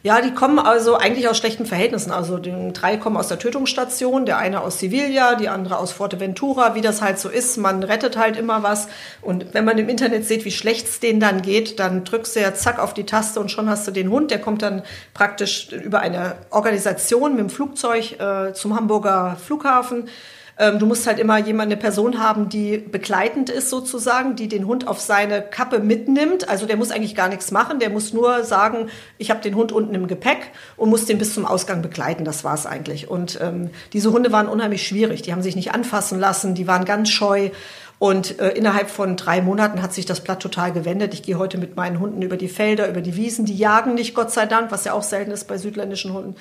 [0.04, 2.12] Ja, die kommen also eigentlich aus schlechten Verhältnissen.
[2.12, 6.74] Also die drei kommen aus der Tötungsstation, der eine aus Sevilla, die andere aus Forteventura,
[6.74, 7.58] wie das halt so ist.
[7.58, 8.88] Man rettet halt immer was.
[9.22, 12.40] Und wenn man im Internet sieht, wie schlecht es denen dann geht, dann drückst du
[12.40, 14.32] ja zack auf die Taste und schon hast du den Hund.
[14.32, 14.82] Der kommt dann
[15.14, 20.10] praktisch über eine Organisation mit dem Flugzeug äh, zum Hamburger Flughafen
[20.62, 24.68] ähm, du musst halt immer jemand, eine Person haben, die begleitend ist sozusagen, die den
[24.68, 26.48] Hund auf seine Kappe mitnimmt.
[26.48, 29.72] Also der muss eigentlich gar nichts machen, der muss nur sagen, ich habe den Hund
[29.72, 32.26] unten im Gepäck und muss den bis zum Ausgang begleiten.
[32.26, 33.10] Das war's eigentlich.
[33.10, 35.24] Und ähm, diese Hunde waren unheimlich schwierig.
[35.24, 37.50] Die haben sich nicht anfassen lassen, die waren ganz scheu.
[37.98, 41.16] Und äh, innerhalb von drei Monaten hat sich das Blatt total gewendet.
[41.16, 43.46] Ich gehe heute mit meinen Hunden über die Felder, über die Wiesen.
[43.46, 46.36] Die jagen nicht, Gott sei Dank, was ja auch selten ist bei südländischen Hunden.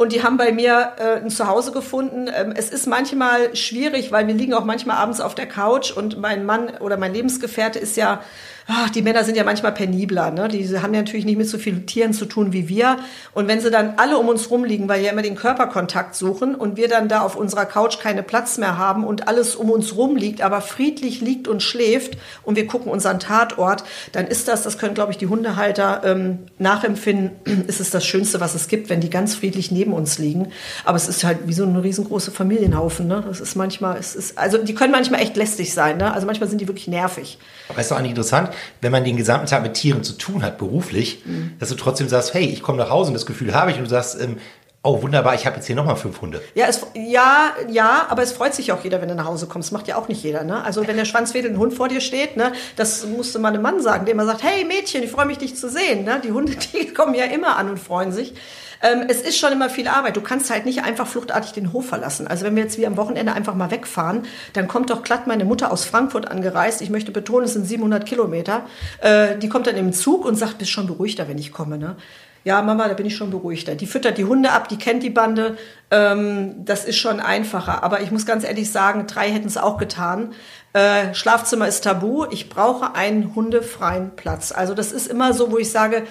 [0.00, 2.26] Und die haben bei mir äh, ein Zuhause gefunden.
[2.34, 6.18] Ähm, es ist manchmal schwierig, weil wir liegen auch manchmal abends auf der Couch und
[6.18, 8.22] mein Mann oder mein Lebensgefährte ist ja
[8.70, 10.48] ach, die Männer sind ja manchmal penibler, ne?
[10.48, 12.96] Die haben ja natürlich nicht mit so vielen Tieren zu tun wie wir.
[13.34, 16.54] Und wenn sie dann alle um uns rumliegen, weil wir ja immer den Körperkontakt suchen
[16.54, 19.96] und wir dann da auf unserer Couch keinen Platz mehr haben und alles um uns
[19.96, 24.62] rum liegt, aber friedlich liegt und schläft und wir gucken unseren Tatort, dann ist das,
[24.62, 27.32] das können glaube ich die Hundehalter ähm, nachempfinden,
[27.66, 30.52] ist es das Schönste, was es gibt, wenn die ganz friedlich neben uns liegen.
[30.84, 33.24] Aber es ist halt wie so eine riesengroße Familienhaufen, ne?
[33.26, 36.12] Das ist manchmal, es ist, also die können manchmal echt lästig sein, ne?
[36.12, 37.38] Also manchmal sind die wirklich nervig.
[37.68, 38.50] Aber ist doch eigentlich interessant,
[38.80, 41.52] wenn man den gesamten Tag mit Tieren zu tun hat, beruflich, mhm.
[41.58, 43.84] dass du trotzdem sagst, hey, ich komme nach Hause und das Gefühl habe ich und
[43.84, 44.36] du sagst, ähm,
[44.82, 46.40] Oh, wunderbar, ich habe jetzt hier nochmal fünf Hunde.
[46.54, 49.68] Ja, es, ja, ja, aber es freut sich auch jeder, wenn du nach Hause kommst.
[49.68, 50.42] Das macht ja auch nicht jeder.
[50.42, 50.64] Ne?
[50.64, 54.06] Also wenn der schwanzwedelnde Hund vor dir steht, ne, das musste mal ein Mann sagen,
[54.06, 56.04] der immer sagt, hey Mädchen, ich freue mich, dich zu sehen.
[56.04, 56.18] Ne?
[56.24, 58.32] Die Hunde, die kommen ja immer an und freuen sich.
[58.82, 60.16] Ähm, es ist schon immer viel Arbeit.
[60.16, 62.26] Du kannst halt nicht einfach fluchtartig den Hof verlassen.
[62.26, 64.22] Also wenn wir jetzt wie am Wochenende einfach mal wegfahren,
[64.54, 66.80] dann kommt doch glatt meine Mutter aus Frankfurt angereist.
[66.80, 68.64] Ich möchte betonen, es sind 700 Kilometer.
[69.00, 71.76] Äh, die kommt dann im Zug und sagt, bist schon beruhigter, wenn ich komme.
[71.76, 71.96] Ne?
[72.42, 73.74] Ja, Mama, da bin ich schon beruhigter.
[73.74, 75.58] Die füttert die Hunde ab, die kennt die Bande.
[75.90, 77.82] Ähm, das ist schon einfacher.
[77.82, 80.32] Aber ich muss ganz ehrlich sagen, drei hätten es auch getan.
[80.72, 82.24] Äh, Schlafzimmer ist tabu.
[82.30, 84.52] Ich brauche einen hundefreien Platz.
[84.52, 86.04] Also das ist immer so, wo ich sage,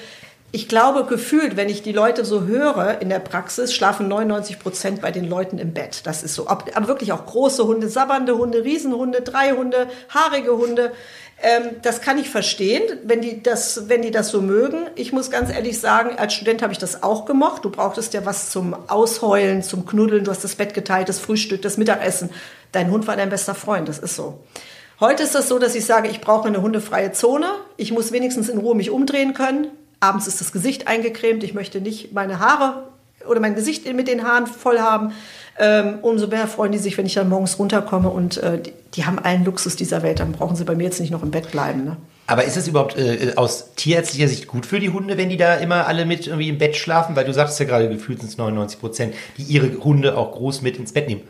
[0.51, 5.01] ich glaube, gefühlt, wenn ich die Leute so höre in der Praxis, schlafen 99 Prozent
[5.01, 6.01] bei den Leuten im Bett.
[6.05, 6.47] Das ist so.
[6.47, 10.91] Aber wirklich auch große Hunde, sabbernde Hunde, Riesenhunde, drei Hunde, haarige Hunde.
[11.41, 14.87] Ähm, das kann ich verstehen, wenn die, das, wenn die das so mögen.
[14.95, 17.63] Ich muss ganz ehrlich sagen, als Student habe ich das auch gemocht.
[17.63, 20.23] Du brauchtest ja was zum Ausheulen, zum Knuddeln.
[20.23, 22.31] Du hast das Bett geteilt, das Frühstück, das Mittagessen.
[22.71, 24.39] Dein Hund war dein bester Freund, das ist so.
[24.99, 27.47] Heute ist das so, dass ich sage, ich brauche eine hundefreie Zone.
[27.77, 29.67] Ich muss wenigstens in Ruhe mich umdrehen können.
[29.99, 31.43] Abends ist das Gesicht eingecremt.
[31.43, 32.83] Ich möchte nicht meine Haare
[33.27, 35.11] oder mein Gesicht mit den Haaren voll haben.
[35.57, 39.05] Ähm, umso mehr freuen die sich, wenn ich dann morgens runterkomme und äh, die, die,
[39.05, 40.21] haben allen Luxus dieser Welt.
[40.21, 41.83] Dann brauchen sie bei mir jetzt nicht noch im Bett bleiben.
[41.83, 41.97] Ne?
[42.27, 45.55] Aber ist es überhaupt äh, aus tierärztlicher Sicht gut für die Hunde, wenn die da
[45.55, 47.15] immer alle mit irgendwie im Bett schlafen?
[47.15, 50.61] Weil du sagst ja gerade, gefühlt sind es 99 Prozent, die ihre Hunde auch groß
[50.61, 51.21] mit ins Bett nehmen.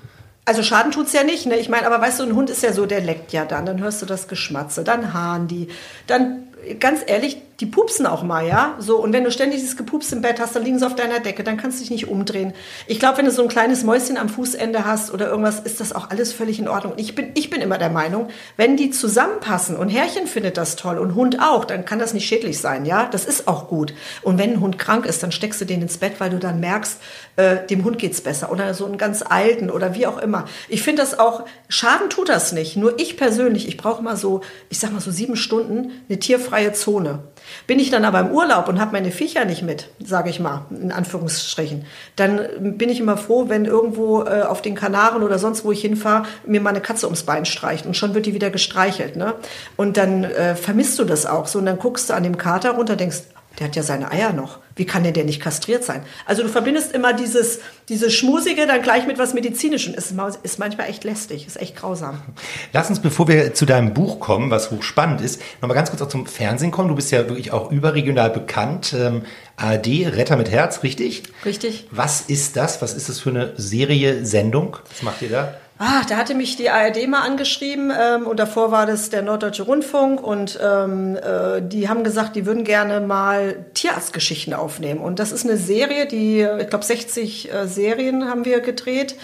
[0.45, 1.57] Also Schaden tut's ja nicht, ne?
[1.57, 3.79] Ich meine, aber weißt du, ein Hund ist ja so, der leckt ja dann, dann
[3.81, 5.67] hörst du das Geschmatze, dann haaren die,
[6.07, 6.43] dann
[6.79, 8.75] ganz ehrlich, die pupsen auch mal, ja.
[8.79, 11.19] So, und wenn du ständig dieses Gepups im Bett hast, dann liegen sie auf deiner
[11.19, 12.53] Decke, dann kannst du dich nicht umdrehen.
[12.87, 15.93] Ich glaube, wenn du so ein kleines Mäuschen am Fußende hast oder irgendwas, ist das
[15.93, 16.93] auch alles völlig in Ordnung.
[16.95, 20.97] Ich bin, ich bin immer der Meinung, wenn die zusammenpassen und Herrchen findet das toll
[20.97, 23.07] und Hund auch, dann kann das nicht schädlich sein, ja.
[23.11, 23.93] Das ist auch gut.
[24.21, 26.61] Und wenn ein Hund krank ist, dann steckst du den ins Bett, weil du dann
[26.61, 26.99] merkst,
[27.35, 30.45] äh, dem Hund geht's besser oder so einen ganz alten oder wie auch immer.
[30.69, 32.77] Ich finde das auch, Schaden tut das nicht.
[32.77, 36.71] Nur ich persönlich, ich brauche mal so, ich sag mal so sieben Stunden eine tierfreie
[36.71, 37.19] Zone.
[37.67, 40.65] Bin ich dann aber im Urlaub und habe meine Viecher nicht mit, sage ich mal,
[40.69, 41.85] in Anführungsstrichen,
[42.15, 45.81] dann bin ich immer froh, wenn irgendwo äh, auf den Kanaren oder sonst wo ich
[45.81, 49.15] hinfahre, mir meine Katze ums Bein streicht und schon wird die wieder gestreichelt.
[49.15, 49.33] Ne?
[49.77, 52.71] Und dann äh, vermisst du das auch so und dann guckst du an dem Kater
[52.71, 53.21] runter, denkst,
[53.59, 54.59] der hat ja seine Eier noch.
[54.75, 56.03] Wie kann denn der nicht kastriert sein?
[56.25, 59.93] Also du verbindest immer dieses, dieses Schmusige dann gleich mit was Medizinischem.
[59.93, 62.21] Ist, ist manchmal echt lästig, ist echt grausam.
[62.71, 66.07] Lass uns, bevor wir zu deinem Buch kommen, was hochspannend ist, nochmal ganz kurz auch
[66.07, 66.87] zum Fernsehen kommen.
[66.87, 68.95] Du bist ja wirklich auch überregional bekannt.
[68.97, 69.23] Ähm,
[69.57, 71.23] ARD, Retter mit Herz, richtig?
[71.43, 71.87] Richtig.
[71.91, 72.81] Was ist das?
[72.81, 74.77] Was ist das für eine Serie, Sendung?
[74.89, 75.57] Was macht ihr da?
[75.81, 79.63] Ah, da hatte mich die ARD mal angeschrieben ähm, und davor war das der Norddeutsche
[79.63, 84.99] Rundfunk und ähm, äh, die haben gesagt, die würden gerne mal Tierarztgeschichten aufnehmen.
[84.99, 89.15] Und das ist eine Serie, die, ich glaube, 60 äh, Serien haben wir gedreht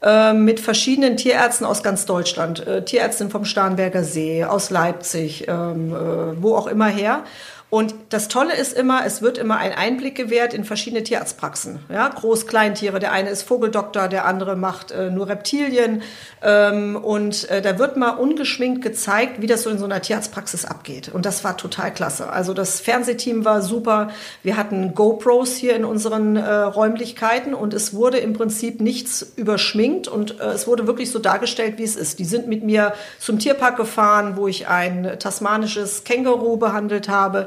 [0.00, 2.66] äh, mit verschiedenen Tierärzten aus ganz Deutschland.
[2.66, 7.24] Äh, Tierärztin vom Starnberger See, aus Leipzig, ähm, äh, wo auch immer her.
[7.70, 11.80] Und das Tolle ist immer, es wird immer ein Einblick gewährt in verschiedene Tierarztpraxen.
[11.92, 12.98] Ja, Groß-, Kleintiere.
[12.98, 16.00] Der eine ist Vogeldoktor, der andere macht äh, nur Reptilien.
[16.42, 20.64] Ähm, und äh, da wird mal ungeschminkt gezeigt, wie das so in so einer Tierarztpraxis
[20.64, 21.10] abgeht.
[21.10, 22.30] Und das war total klasse.
[22.30, 24.12] Also das Fernsehteam war super.
[24.42, 30.08] Wir hatten GoPros hier in unseren äh, Räumlichkeiten und es wurde im Prinzip nichts überschminkt
[30.08, 32.18] und äh, es wurde wirklich so dargestellt, wie es ist.
[32.18, 37.46] Die sind mit mir zum Tierpark gefahren, wo ich ein tasmanisches Känguru behandelt habe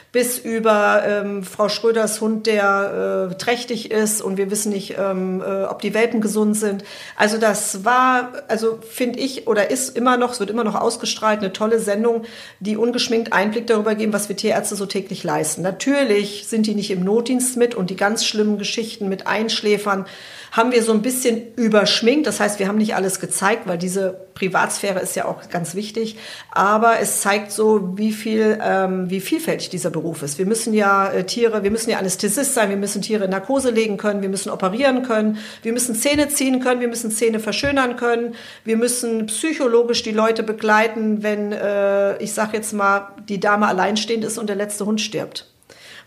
[0.11, 5.41] bis über ähm, Frau Schröders Hund, der äh, trächtig ist und wir wissen nicht, ähm,
[5.41, 6.83] äh, ob die Welpen gesund sind.
[7.15, 11.39] Also das war, also finde ich, oder ist immer noch, es wird immer noch ausgestrahlt,
[11.39, 12.23] eine tolle Sendung,
[12.59, 15.61] die ungeschminkt Einblick darüber geben, was wir Tierärzte so täglich leisten.
[15.61, 20.05] Natürlich sind die nicht im Notdienst mit und die ganz schlimmen Geschichten mit Einschläfern
[20.51, 22.27] haben wir so ein bisschen überschminkt.
[22.27, 26.17] Das heißt, wir haben nicht alles gezeigt, weil diese Privatsphäre ist ja auch ganz wichtig.
[26.51, 30.37] Aber es zeigt so, wie viel, ähm, wie vielfältig dieser Beruf ist.
[30.37, 33.69] Wir müssen ja äh, Tiere, wir müssen ja Anästhesist sein, wir müssen Tiere in Narkose
[33.69, 37.95] legen können, wir müssen operieren können, wir müssen Zähne ziehen können, wir müssen Zähne verschönern
[37.95, 43.67] können, wir müssen psychologisch die Leute begleiten, wenn, äh, ich sag jetzt mal, die Dame
[43.67, 45.50] alleinstehend ist und der letzte Hund stirbt.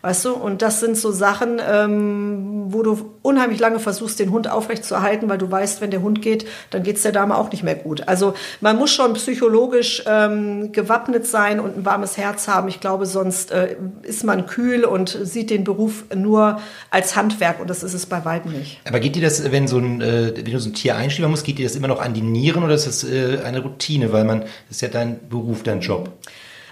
[0.05, 0.33] Weißt du?
[0.33, 5.39] Und das sind so Sachen, ähm, wo du unheimlich lange versuchst, den Hund aufrechtzuerhalten, weil
[5.39, 8.07] du weißt, wenn der Hund geht, dann geht's der Dame auch nicht mehr gut.
[8.07, 12.67] Also man muss schon psychologisch ähm, gewappnet sein und ein warmes Herz haben.
[12.67, 16.59] Ich glaube, sonst äh, ist man kühl und sieht den Beruf nur
[16.91, 18.81] als Handwerk und das ist es bei weitem nicht.
[18.87, 21.47] Aber geht dir das, wenn so ein, äh, wenn du so ein Tier einschläfern musst,
[21.47, 24.23] geht dir das immer noch an die Nieren oder ist das äh, eine Routine, weil
[24.23, 26.11] man, das ist ja dein Beruf, dein Job?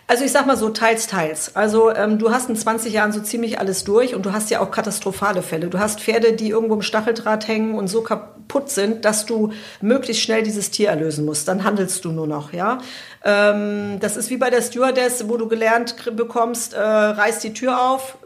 [0.06, 1.56] Also ich sag mal so, teils, teils.
[1.56, 4.60] Also ähm, du hast in 20 Jahren so ziemlich alles durch und du hast ja
[4.60, 5.68] auch katastrophale Fälle.
[5.68, 10.22] Du hast Pferde, die irgendwo im Stacheldraht hängen und so kaputt sind, dass du möglichst
[10.22, 11.48] schnell dieses Tier erlösen musst.
[11.48, 12.80] Dann handelst du nur noch, ja.
[13.24, 17.82] Ähm, das ist wie bei der Stewardess, wo du gelernt bekommst, äh, reiß die Tür
[17.82, 18.18] auf,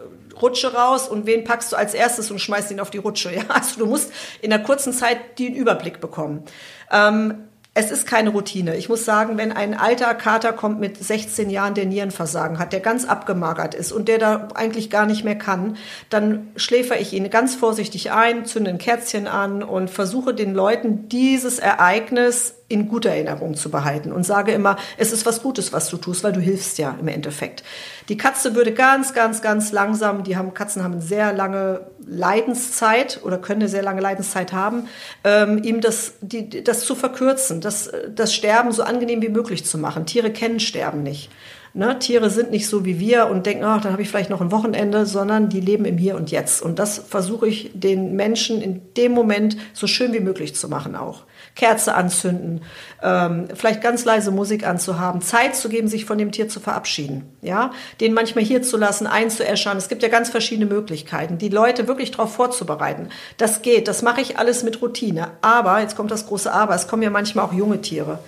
[0.41, 3.31] Rutsche raus und wen packst du als erstes und schmeißt ihn auf die Rutsche.
[3.37, 3.43] Ja?
[3.49, 4.11] Also du musst
[4.41, 6.43] in einer kurzen Zeit den Überblick bekommen.
[6.91, 7.46] Ähm,
[7.77, 8.75] es ist keine Routine.
[8.75, 12.79] Ich muss sagen, wenn ein alter Kater kommt mit 16 Jahren, der Nierenversagen hat, der
[12.79, 15.77] ganz abgemagert ist und der da eigentlich gar nicht mehr kann,
[16.09, 21.07] dann schläfer ich ihn ganz vorsichtig ein, zünde ein Kerzchen an und versuche den Leuten
[21.07, 25.89] dieses Ereignis in guter Erinnerung zu behalten und sage immer, es ist was Gutes, was
[25.89, 27.63] du tust, weil du hilfst ja im Endeffekt.
[28.09, 33.21] Die Katze würde ganz, ganz, ganz langsam, die haben, Katzen haben eine sehr lange Leidenszeit
[33.23, 34.87] oder können eine sehr lange Leidenszeit haben,
[35.23, 39.77] ähm, ihm das, die, das zu verkürzen, das, das Sterben so angenehm wie möglich zu
[39.77, 40.05] machen.
[40.05, 41.29] Tiere kennen Sterben nicht.
[41.73, 41.99] Ne?
[41.99, 44.51] Tiere sind nicht so wie wir und denken, ach, dann habe ich vielleicht noch ein
[44.51, 46.61] Wochenende, sondern die leben im Hier und Jetzt.
[46.61, 50.95] Und das versuche ich den Menschen in dem Moment so schön wie möglich zu machen
[50.95, 51.23] auch.
[51.57, 52.61] Kerze anzünden,
[53.03, 57.25] ähm, vielleicht ganz leise Musik anzuhaben, Zeit zu geben, sich von dem Tier zu verabschieden,
[57.41, 59.75] ja, den manchmal hier zu lassen, einzuäschern.
[59.75, 63.09] Es gibt ja ganz verschiedene Möglichkeiten, die Leute wirklich darauf vorzubereiten.
[63.37, 65.31] Das geht, das mache ich alles mit Routine.
[65.41, 68.19] Aber, jetzt kommt das große Aber, es kommen ja manchmal auch junge Tiere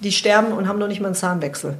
[0.00, 1.76] die sterben und haben noch nicht mal einen Zahnwechsel.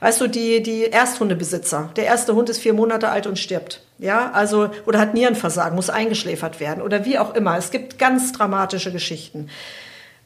[0.00, 3.82] Weißt du, die, die Ersthundebesitzer, der erste Hund ist vier Monate alt und stirbt.
[3.98, 7.56] Ja, also, oder hat Nierenversagen, muss eingeschläfert werden oder wie auch immer.
[7.56, 9.48] Es gibt ganz dramatische Geschichten.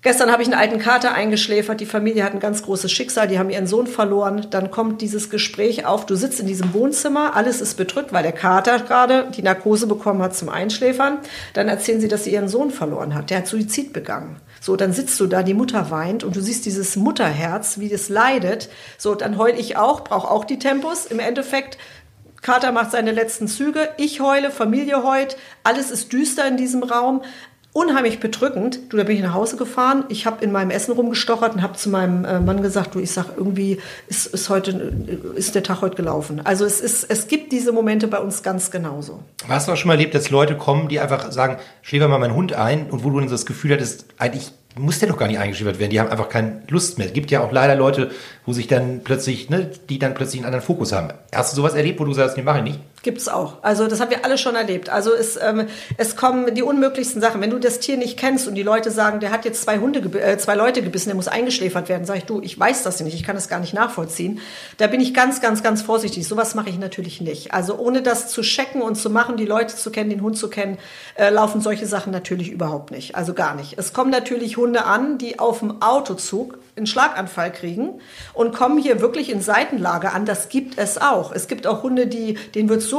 [0.00, 1.80] Gestern habe ich einen alten Kater eingeschläfert.
[1.80, 3.26] Die Familie hat ein ganz großes Schicksal.
[3.26, 4.46] Die haben ihren Sohn verloren.
[4.50, 6.06] Dann kommt dieses Gespräch auf.
[6.06, 7.34] Du sitzt in diesem Wohnzimmer.
[7.34, 11.18] Alles ist bedrückt, weil der Kater gerade die Narkose bekommen hat zum Einschläfern.
[11.54, 13.30] Dann erzählen sie, dass sie ihren Sohn verloren hat.
[13.30, 14.36] Der hat Suizid begangen.
[14.60, 18.08] So, dann sitzt du da, die Mutter weint und du siehst dieses Mutterherz, wie das
[18.08, 18.68] leidet.
[18.98, 21.06] So, dann heul ich auch, brauche auch die Tempos.
[21.06, 21.76] Im Endeffekt
[22.42, 27.22] Kater macht seine letzten Züge, ich heule, Familie heult, alles ist düster in diesem Raum,
[27.72, 28.80] unheimlich bedrückend.
[28.88, 30.04] Du, da bin ich nach Hause gefahren.
[30.08, 33.10] Ich habe in meinem Essen rumgestochert und habe zu meinem äh, Mann gesagt, du, ich
[33.10, 33.78] sag irgendwie
[34.08, 36.40] ist, ist heute äh, ist der Tag heute gelaufen.
[36.44, 39.22] Also es ist es gibt diese Momente bei uns ganz genauso.
[39.48, 42.34] Hast du auch schon mal erlebt, dass Leute kommen, die einfach sagen, schläfer mal meinen
[42.34, 45.38] Hund ein und wo du dann das Gefühl hattest, eigentlich muss der doch gar nicht
[45.38, 45.90] eingeschläfert werden.
[45.90, 47.08] Die haben einfach keine Lust mehr.
[47.08, 48.10] Es gibt ja auch leider Leute,
[48.46, 51.08] wo sich dann plötzlich, ne, die dann plötzlich einen anderen Fokus haben.
[51.34, 52.80] Hast du sowas erlebt, wo du sagst, nee, mache ich nicht?
[53.08, 53.54] Gibt es auch.
[53.62, 54.90] Also das haben wir alle schon erlebt.
[54.90, 55.66] Also es, ähm,
[55.96, 57.40] es kommen die unmöglichsten Sachen.
[57.40, 60.00] Wenn du das Tier nicht kennst und die Leute sagen, der hat jetzt zwei Hunde,
[60.20, 63.14] äh, zwei Leute gebissen, der muss eingeschläfert werden, sage ich, du, ich weiß das nicht,
[63.14, 64.42] ich kann das gar nicht nachvollziehen.
[64.76, 66.28] Da bin ich ganz, ganz, ganz vorsichtig.
[66.28, 67.54] Sowas mache ich natürlich nicht.
[67.54, 70.50] Also ohne das zu checken und zu machen, die Leute zu kennen, den Hund zu
[70.50, 70.76] kennen,
[71.14, 73.14] äh, laufen solche Sachen natürlich überhaupt nicht.
[73.14, 73.78] Also gar nicht.
[73.78, 78.00] Es kommen natürlich Hunde an, die auf dem Autozug einen Schlaganfall kriegen
[78.32, 80.24] und kommen hier wirklich in Seitenlage an.
[80.24, 81.32] Das gibt es auch.
[81.32, 82.97] Es gibt auch Hunde, die, denen wird so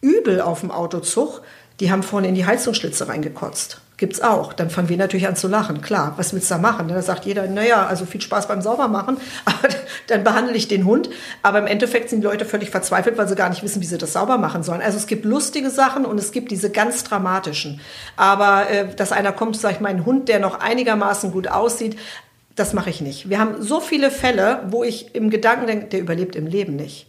[0.00, 1.42] übel auf dem Autozug,
[1.80, 3.80] die haben vorne in die Heizungsschlitze reingekotzt.
[3.96, 4.52] Gibt's auch.
[4.52, 5.80] Dann fangen wir natürlich an zu lachen.
[5.80, 6.88] Klar, was willst du da machen?
[6.88, 9.18] Da sagt jeder, naja, also viel Spaß beim Saubermachen.
[9.44, 9.68] Aber
[10.08, 11.10] dann behandle ich den Hund.
[11.42, 13.98] Aber im Endeffekt sind die Leute völlig verzweifelt, weil sie gar nicht wissen, wie sie
[13.98, 14.82] das sauber machen sollen.
[14.82, 17.80] Also es gibt lustige Sachen und es gibt diese ganz dramatischen.
[18.16, 21.96] Aber äh, dass einer kommt, sag ich, mein Hund, der noch einigermaßen gut aussieht,
[22.56, 23.28] das mache ich nicht.
[23.30, 27.06] Wir haben so viele Fälle, wo ich im Gedanken denke, der überlebt im Leben nicht.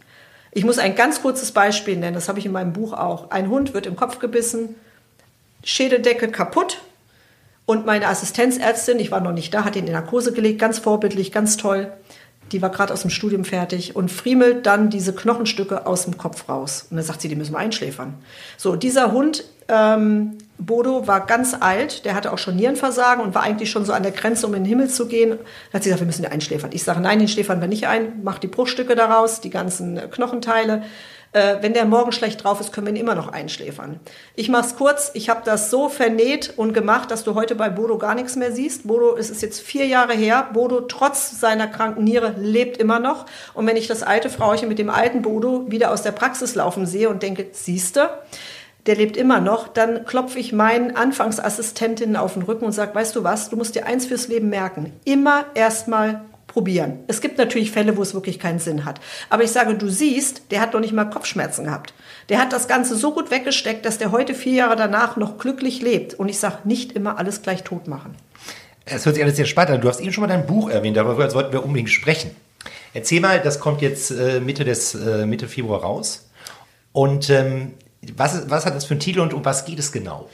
[0.56, 3.30] Ich muss ein ganz kurzes Beispiel nennen, das habe ich in meinem Buch auch.
[3.30, 4.74] Ein Hund wird im Kopf gebissen,
[5.62, 6.78] Schädeldecke kaputt.
[7.66, 11.30] Und meine Assistenzärztin, ich war noch nicht da, hat ihn in Narkose gelegt, ganz vorbildlich,
[11.30, 11.92] ganz toll.
[12.52, 16.48] Die war gerade aus dem Studium fertig und friemelt dann diese Knochenstücke aus dem Kopf
[16.48, 16.86] raus.
[16.88, 18.14] Und dann sagt sie, die müssen wir einschläfern.
[18.56, 23.42] So, dieser Hund, ähm, Bodo, war ganz alt, der hatte auch schon Nierenversagen und war
[23.42, 25.30] eigentlich schon so an der Grenze, um in den Himmel zu gehen.
[25.30, 25.38] Dann
[25.72, 26.70] hat sie gesagt, wir müssen den einschläfern.
[26.72, 30.82] Ich sage, nein, den schläfern wir nicht ein, mach die Bruchstücke daraus, die ganzen Knochenteile
[31.36, 34.00] äh, wenn der morgen schlecht drauf ist, können wir ihn immer noch einschläfern.
[34.34, 35.10] Ich mache es kurz.
[35.12, 38.52] Ich habe das so vernäht und gemacht, dass du heute bei Bodo gar nichts mehr
[38.52, 38.86] siehst.
[38.86, 40.48] Bodo, es ist jetzt vier Jahre her.
[40.54, 43.26] Bodo, trotz seiner kranken Niere, lebt immer noch.
[43.52, 46.86] Und wenn ich das alte Frauchen mit dem alten Bodo wieder aus der Praxis laufen
[46.86, 48.08] sehe und denke, siehste,
[48.86, 53.16] der lebt immer noch, dann klopfe ich meinen Anfangsassistentinnen auf den Rücken und sage, weißt
[53.16, 54.92] du was, du musst dir eins fürs Leben merken.
[55.04, 57.00] Immer erstmal probieren.
[57.06, 59.00] Es gibt natürlich Fälle, wo es wirklich keinen Sinn hat.
[59.28, 61.92] Aber ich sage, du siehst, der hat doch nicht mal Kopfschmerzen gehabt.
[62.28, 65.82] Der hat das Ganze so gut weggesteckt, dass der heute vier Jahre danach noch glücklich
[65.82, 66.14] lebt.
[66.14, 68.14] Und ich sage, nicht immer alles gleich tot machen.
[68.84, 69.80] Es hört sich alles sehr spannend an.
[69.80, 72.30] Du hast eben schon mal dein Buch erwähnt, darüber sollten wir unbedingt sprechen.
[72.94, 76.30] Erzähl mal, das kommt jetzt äh, Mitte, des, äh, Mitte Februar raus.
[76.92, 77.74] Und ähm,
[78.16, 80.28] was, was hat das für einen Titel und um was geht es genau?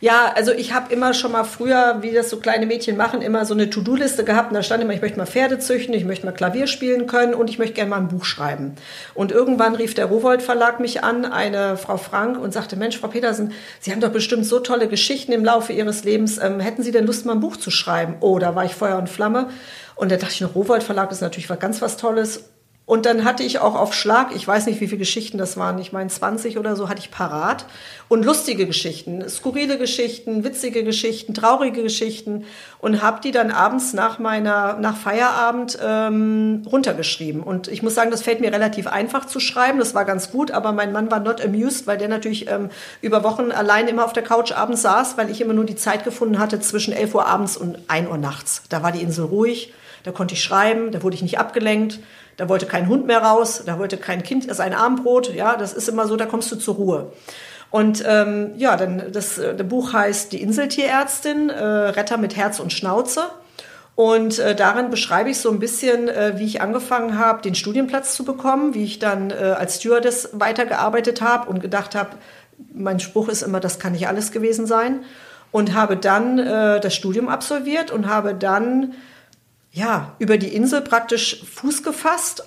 [0.00, 3.46] Ja, also ich habe immer schon mal früher, wie das so kleine Mädchen machen, immer
[3.46, 6.26] so eine To-Do-Liste gehabt und da stand immer, ich möchte mal Pferde züchten, ich möchte
[6.26, 8.74] mal Klavier spielen können und ich möchte gerne mal ein Buch schreiben.
[9.14, 13.08] Und irgendwann rief der Rowold Verlag mich an, eine Frau Frank, und sagte, Mensch, Frau
[13.08, 16.36] Petersen, Sie haben doch bestimmt so tolle Geschichten im Laufe Ihres Lebens.
[16.36, 18.16] Ähm, hätten Sie denn Lust, mal ein Buch zu schreiben?
[18.20, 19.48] Oh, da war ich Feuer und Flamme.
[19.94, 22.50] Und da dachte ich noch, Rowold Verlag ist natürlich ganz was Tolles.
[22.86, 25.78] Und dann hatte ich auch auf Schlag, ich weiß nicht, wie viele Geschichten das waren,
[25.78, 27.64] ich meine 20 oder so, hatte ich parat.
[28.08, 32.44] Und lustige Geschichten, skurrile Geschichten, witzige Geschichten, traurige Geschichten.
[32.80, 37.42] Und habe die dann abends nach meiner, nach Feierabend ähm, runtergeschrieben.
[37.42, 39.78] Und ich muss sagen, das fällt mir relativ einfach zu schreiben.
[39.78, 42.68] Das war ganz gut, aber mein Mann war not amused, weil der natürlich ähm,
[43.00, 46.04] über Wochen allein immer auf der Couch abends saß, weil ich immer nur die Zeit
[46.04, 48.62] gefunden hatte zwischen 11 Uhr abends und 1 Uhr nachts.
[48.68, 51.98] Da war die Insel ruhig, da konnte ich schreiben, da wurde ich nicht abgelenkt.
[52.36, 55.34] Da wollte kein Hund mehr raus, da wollte kein Kind sein Armbrot.
[55.34, 57.12] Ja, das ist immer so, da kommst du zur Ruhe.
[57.70, 62.60] Und ähm, ja, dann das, äh, das Buch heißt Die Inseltierärztin, äh, Retter mit Herz
[62.60, 63.24] und Schnauze.
[63.96, 68.14] Und äh, darin beschreibe ich so ein bisschen, äh, wie ich angefangen habe, den Studienplatz
[68.14, 72.10] zu bekommen, wie ich dann äh, als Stewardess weitergearbeitet habe und gedacht habe,
[72.72, 75.00] mein Spruch ist immer, das kann nicht alles gewesen sein.
[75.52, 78.94] Und habe dann äh, das Studium absolviert und habe dann
[79.74, 82.44] ja, über die Insel praktisch Fuß gefasst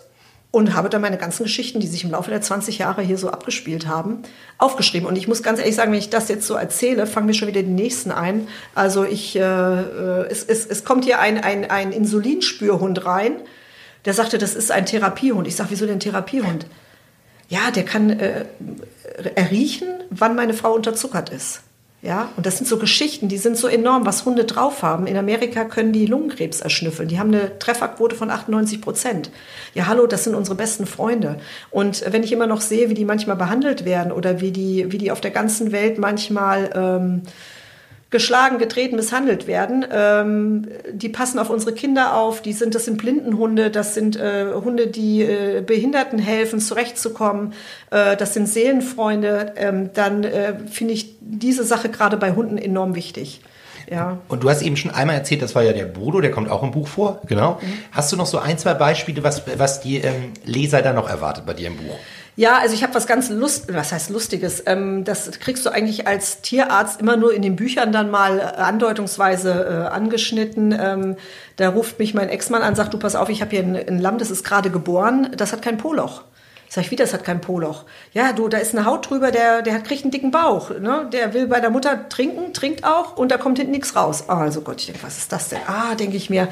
[0.50, 3.30] und habe dann meine ganzen Geschichten, die sich im Laufe der 20 Jahre hier so
[3.30, 4.24] abgespielt haben,
[4.58, 5.06] aufgeschrieben.
[5.08, 7.50] Und ich muss ganz ehrlich sagen, wenn ich das jetzt so erzähle, fangen mir schon
[7.50, 8.48] wieder die nächsten ein.
[8.74, 13.42] Also ich, äh, äh, es, es, es kommt hier ein, ein, ein Insulinspürhund rein,
[14.06, 15.48] der sagte, das ist ein Therapiehund.
[15.48, 16.66] Ich sage, wieso denn Therapiehund?
[17.50, 18.46] Ja, der kann äh,
[19.36, 21.62] erriechen, wann meine Frau unterzuckert ist.
[22.04, 25.08] Ja, und das sind so Geschichten, die sind so enorm, was Hunde drauf haben.
[25.08, 27.10] In Amerika können die Lungenkrebs erschnüffeln.
[27.10, 29.32] Die haben eine Trefferquote von 98 Prozent.
[29.74, 31.40] Ja, hallo, das sind unsere besten Freunde.
[31.72, 35.00] Und wenn ich immer noch sehe, wie die manchmal behandelt werden oder wie die, wie
[35.00, 37.24] die auf der ganzen Welt manchmal ähm,
[38.10, 39.86] geschlagen, getreten, misshandelt werden.
[39.92, 42.42] Ähm, die passen auf unsere Kinder auf.
[42.42, 47.54] Die sind, das sind Blindenhunde, das sind äh, Hunde, die äh, Behinderten helfen, zurechtzukommen.
[47.92, 49.54] Äh, das sind Seelenfreunde.
[49.58, 53.42] Ähm, dann äh, finde ich diese Sache gerade bei Hunden enorm wichtig.
[53.90, 54.18] Ja.
[54.28, 56.62] Und du hast eben schon einmal erzählt, das war ja der Bodo, der kommt auch
[56.62, 57.60] im Buch vor, genau.
[57.62, 57.74] Mhm.
[57.92, 61.46] Hast du noch so ein, zwei Beispiele, was, was die ähm, Leser da noch erwartet
[61.46, 61.96] bei dir im Buch?
[62.38, 64.62] Ja, also ich habe was ganz Lust, was heißt Lustiges.
[64.68, 68.62] Ähm, das kriegst du eigentlich als Tierarzt immer nur in den Büchern dann mal äh,
[68.62, 70.72] andeutungsweise äh, angeschnitten.
[70.72, 71.16] Ähm,
[71.56, 73.98] da ruft mich mein Ex-Mann an, sagt, du pass auf, ich habe hier ein, ein
[73.98, 76.26] Lamm, das ist gerade geboren, das hat kein Poloch.
[76.70, 77.86] Sag ich, wie, das hat kein Poloch.
[78.14, 80.70] Ja, du, da ist eine Haut drüber, der, der kriegt einen dicken Bauch.
[80.70, 81.10] Ne?
[81.12, 84.26] Der will bei der Mutter trinken, trinkt auch und da kommt hinten nichts raus.
[84.28, 85.62] Ah, also Gott, ich denke, was ist das denn?
[85.66, 86.50] Ah, denke ich mir,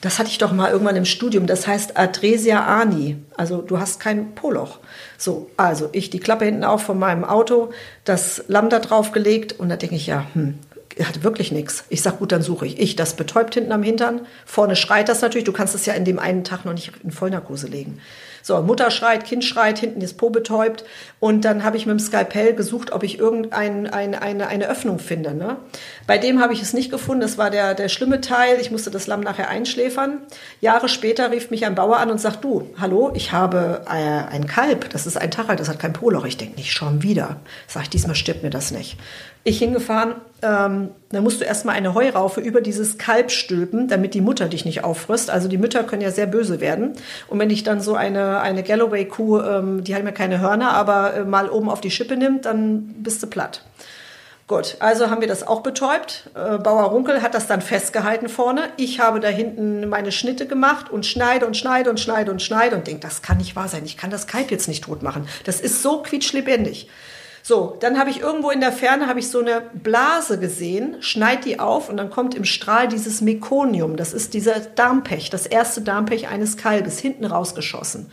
[0.00, 1.46] das hatte ich doch mal irgendwann im Studium.
[1.46, 3.16] Das heißt Adresia ani.
[3.36, 4.78] Also du hast kein Poloch.
[5.16, 7.70] So, also ich die Klappe hinten auf von meinem Auto,
[8.04, 10.58] das Lambda draufgelegt und da denke ich, ja, hm,
[11.04, 11.84] hat wirklich nichts.
[11.88, 12.78] Ich sag, gut, dann suche ich.
[12.78, 14.26] Ich, das betäubt hinten am Hintern.
[14.46, 15.44] Vorne schreit das natürlich.
[15.44, 18.00] Du kannst es ja in dem einen Tag noch nicht in Vollnarkose legen.
[18.48, 20.82] So, Mutter schreit, Kind schreit, hinten ist Po betäubt.
[21.20, 25.00] Und dann habe ich mit dem Skalpell gesucht, ob ich irgendein ein, eine, eine Öffnung
[25.00, 25.34] finde.
[25.34, 25.58] Ne?
[26.06, 27.20] Bei dem habe ich es nicht gefunden.
[27.20, 28.56] Das war der, der schlimme Teil.
[28.58, 30.22] Ich musste das Lamm nachher einschläfern.
[30.62, 33.90] Jahre später rief mich ein Bauer an und sagt, du, hallo, ich habe äh,
[34.32, 34.88] ein Kalb.
[34.88, 36.24] Das ist ein Tachal, das hat kein Poloch.
[36.24, 37.36] Ich denke, nicht schon wieder.
[37.66, 38.96] Sag ich, diesmal stirbt mir das nicht.
[39.48, 44.20] Ich hingefahren, ähm, dann musst du erstmal eine Heuraufe über dieses Kalb stülpen, damit die
[44.20, 45.30] Mutter dich nicht auffrisst.
[45.30, 46.92] Also die Mütter können ja sehr böse werden.
[47.28, 51.14] Und wenn ich dann so eine, eine Galloway-Kuh, ähm, die hat ja keine Hörner, aber
[51.14, 53.64] äh, mal oben auf die Schippe nimmt, dann bist du platt.
[54.48, 56.28] Gut, also haben wir das auch betäubt.
[56.34, 58.64] Äh, Bauer Runkel hat das dann festgehalten vorne.
[58.76, 62.76] Ich habe da hinten meine Schnitte gemacht und schneide und schneide und schneide und schneide
[62.76, 63.86] und denke, das kann nicht wahr sein.
[63.86, 65.26] Ich kann das Kalb jetzt nicht tot machen.
[65.44, 66.88] Das ist so quietschlebendig.
[67.48, 71.46] So, dann habe ich irgendwo in der Ferne habe ich so eine Blase gesehen, schneid
[71.46, 73.96] die auf und dann kommt im Strahl dieses Mekonium.
[73.96, 78.12] Das ist dieser Darmpech, das erste Darmpech eines Kalbes, hinten rausgeschossen.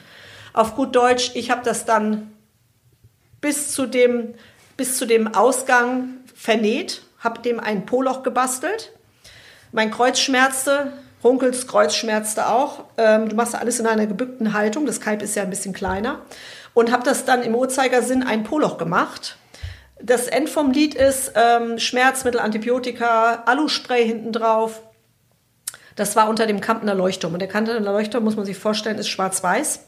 [0.53, 2.31] Auf gut Deutsch, ich habe das dann
[3.41, 4.35] bis zu dem,
[4.77, 8.93] bis zu dem Ausgang vernäht, habe dem ein Poloch gebastelt.
[9.73, 10.93] Mein Kreuz schmerzte,
[11.25, 12.85] Runkels Kreuz schmerzte auch.
[12.95, 14.85] Ähm, du machst alles in einer gebückten Haltung.
[14.85, 16.21] Das Kalb ist ja ein bisschen kleiner
[16.75, 19.37] und habe das dann im Uhrzeigersinn ein Poloch gemacht.
[19.99, 24.83] Das End vom Lied ist ähm, Schmerzmittel, Antibiotika, Aluspray hinten drauf.
[25.95, 27.33] Das war unter dem Kampener Leuchtturm.
[27.33, 29.79] Und der Kampener Leuchtturm, muss man sich vorstellen, ist schwarz-weiß.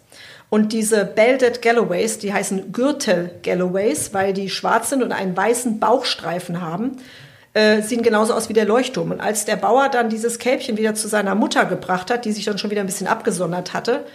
[0.50, 5.82] Und diese Belted Galloways, die heißen Gürtel Galloways, weil die schwarz sind und einen weißen
[5.82, 6.98] Bauchstreifen haben,
[7.54, 9.12] äh, sehen genauso aus wie der Leuchtturm.
[9.12, 12.46] Und als der Bauer dann dieses Kälbchen wieder zu seiner Mutter gebracht hat, die sich
[12.46, 14.06] dann schon wieder ein bisschen abgesondert hatte,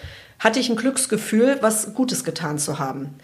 [0.42, 3.14] hatte ich ein Glücksgefühl, was Gutes getan zu haben.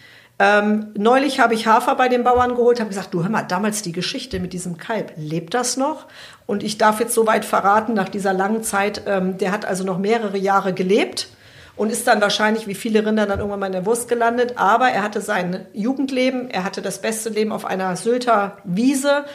[0.41, 3.81] Ähm, neulich habe ich Hafer bei den Bauern geholt, habe gesagt, du hör mal, damals
[3.81, 6.05] die Geschichte mit diesem Kalb, lebt das noch?
[6.45, 9.97] Und ich darf jetzt soweit verraten, nach dieser langen Zeit, ähm, der hat also noch
[9.97, 11.27] mehrere Jahre gelebt
[11.75, 14.53] und ist dann wahrscheinlich wie viele Rinder dann irgendwann mal in der Wurst gelandet.
[14.55, 19.25] Aber er hatte sein Jugendleben, er hatte das beste Leben auf einer Sylter Wiese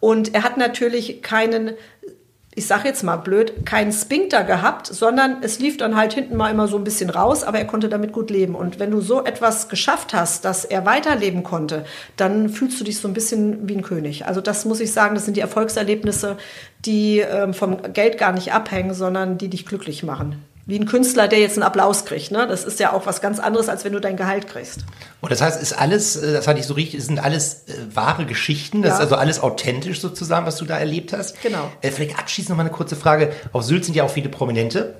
[0.00, 1.72] und er hat natürlich keinen
[2.56, 6.50] ich sage jetzt mal blöd, keinen Spinkter gehabt, sondern es lief dann halt hinten mal
[6.50, 8.54] immer so ein bisschen raus, aber er konnte damit gut leben.
[8.54, 11.84] Und wenn du so etwas geschafft hast, dass er weiterleben konnte,
[12.16, 14.26] dann fühlst du dich so ein bisschen wie ein König.
[14.26, 16.36] Also das muss ich sagen, das sind die Erfolgserlebnisse,
[16.84, 21.28] die ähm, vom Geld gar nicht abhängen, sondern die dich glücklich machen wie ein Künstler,
[21.28, 22.30] der jetzt einen Applaus kriegt.
[22.30, 22.46] Ne?
[22.46, 24.80] Das ist ja auch was ganz anderes, als wenn du dein Gehalt kriegst.
[25.20, 28.24] Und das heißt, ist alles, äh, das hatte ich so richtig, sind alles äh, wahre
[28.24, 28.94] Geschichten, das ja.
[28.96, 31.40] ist also alles authentisch sozusagen, was du da erlebt hast.
[31.42, 31.70] Genau.
[31.82, 33.32] Äh, vielleicht abschließend noch mal eine kurze Frage.
[33.52, 34.94] Auf Sylt sind ja auch viele Prominente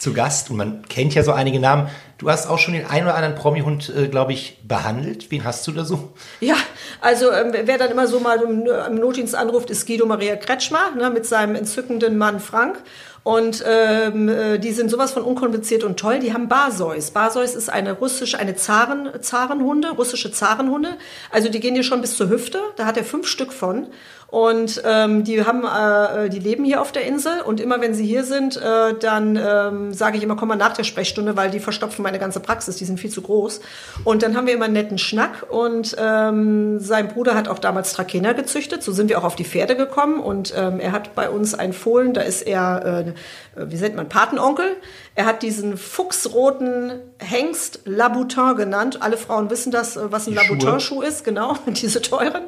[0.00, 1.88] zu Gast und man kennt ja so einige Namen.
[2.16, 5.30] Du hast auch schon den einen oder anderen Promi-Hund, äh, glaube ich, behandelt.
[5.30, 6.12] Wen hast du da so?
[6.40, 6.56] Ja,
[7.00, 10.90] also ähm, wer dann immer so mal im, im Notdienst anruft, ist Guido Maria Kretschmer
[10.96, 12.78] ne, mit seinem entzückenden Mann Frank.
[13.22, 16.20] Und ähm, äh, die sind sowas von unkompliziert und toll.
[16.20, 17.10] Die haben Barseus.
[17.10, 20.96] Barseus ist eine russische, eine Zaren, Zarenhunde, russische Zarenhunde.
[21.30, 22.60] Also die gehen dir schon bis zur Hüfte.
[22.76, 23.88] Da hat er fünf Stück von.
[24.30, 28.06] Und ähm, die haben, äh, die leben hier auf der Insel und immer wenn sie
[28.06, 31.58] hier sind, äh, dann ähm, sage ich immer, komm mal nach der Sprechstunde, weil die
[31.58, 33.60] verstopfen meine ganze Praxis, die sind viel zu groß.
[34.04, 37.92] Und dann haben wir immer einen netten Schnack und ähm, sein Bruder hat auch damals
[37.92, 41.28] Trakehner gezüchtet, so sind wir auch auf die Pferde gekommen und ähm, er hat bei
[41.28, 43.09] uns ein Fohlen, da ist er, äh,
[43.56, 44.76] wie nennt man, Patenonkel.
[45.14, 49.02] Er hat diesen fuchsroten Hengst Laboutin genannt.
[49.02, 52.44] Alle Frauen wissen das, äh, was ein Laboutin-Schuh ist, genau, diese teuren.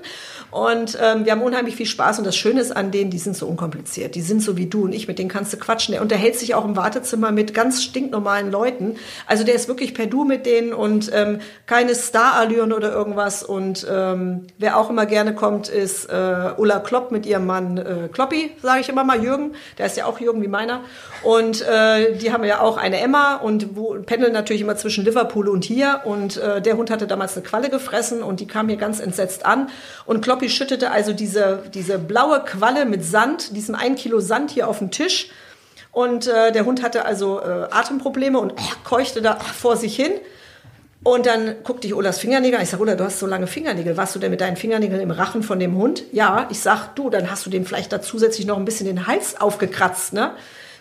[0.53, 2.19] Und ähm, wir haben unheimlich viel Spaß.
[2.19, 4.15] Und das Schöne ist an denen, die sind so unkompliziert.
[4.15, 5.93] Die sind so wie du und ich, mit denen kannst du quatschen.
[5.93, 8.97] Der unterhält sich auch im Wartezimmer mit ganz stinknormalen Leuten.
[9.27, 13.43] Also der ist wirklich per Du mit denen und ähm, keine Star-Allüren oder irgendwas.
[13.43, 18.09] Und ähm, wer auch immer gerne kommt, ist äh, Ulla Klopp mit ihrem Mann äh,
[18.13, 19.53] Kloppi, sage ich immer mal, Jürgen.
[19.79, 20.83] Der ist ja auch Jürgen wie meiner.
[21.23, 25.49] Und äh, die haben ja auch eine Emma und wo, pendeln natürlich immer zwischen Liverpool
[25.49, 26.03] und hier.
[26.05, 29.47] Und äh, der Hund hatte damals eine Qualle gefressen und die kam hier ganz entsetzt
[29.47, 29.71] an.
[30.05, 34.51] Und Klopp Poppy schüttete also diese, diese blaue Qualle mit Sand, diesem ein Kilo Sand
[34.51, 35.29] hier auf den Tisch.
[35.93, 40.11] Und äh, der Hund hatte also äh, Atemprobleme und äh, keuchte da vor sich hin.
[41.05, 43.97] Und dann guckte ich Olas Fingernägel Ich sage, Ola, du hast so lange Fingernägel.
[43.97, 46.03] Warst du denn mit deinen Fingernägeln im Rachen von dem Hund?
[46.11, 46.49] Ja.
[46.51, 49.41] Ich sag, du, dann hast du dem vielleicht da zusätzlich noch ein bisschen den Hals
[49.41, 50.33] aufgekratzt, ne?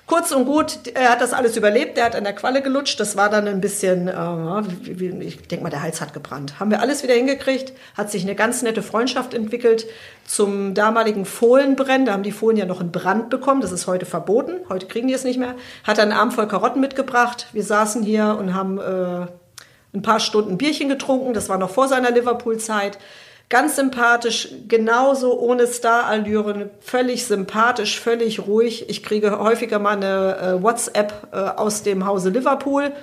[0.07, 3.15] Kurz und gut, er hat das alles überlebt, er hat an der Qualle gelutscht, das
[3.15, 6.59] war dann ein bisschen, äh, ich denke mal, der Hals hat gebrannt.
[6.59, 9.85] Haben wir alles wieder hingekriegt, hat sich eine ganz nette Freundschaft entwickelt
[10.25, 14.05] zum damaligen Fohlenbrennen, da haben die Fohlen ja noch einen Brand bekommen, das ist heute
[14.05, 18.03] verboten, heute kriegen die es nicht mehr, hat einen Arm voll Karotten mitgebracht, wir saßen
[18.03, 19.27] hier und haben äh,
[19.93, 22.97] ein paar Stunden Bierchen getrunken, das war noch vor seiner Liverpool-Zeit,
[23.51, 28.89] Ganz sympathisch, genauso ohne Starallüren, völlig sympathisch, völlig ruhig.
[28.89, 32.93] Ich kriege häufiger mal eine äh, WhatsApp äh, aus dem Hause Liverpool.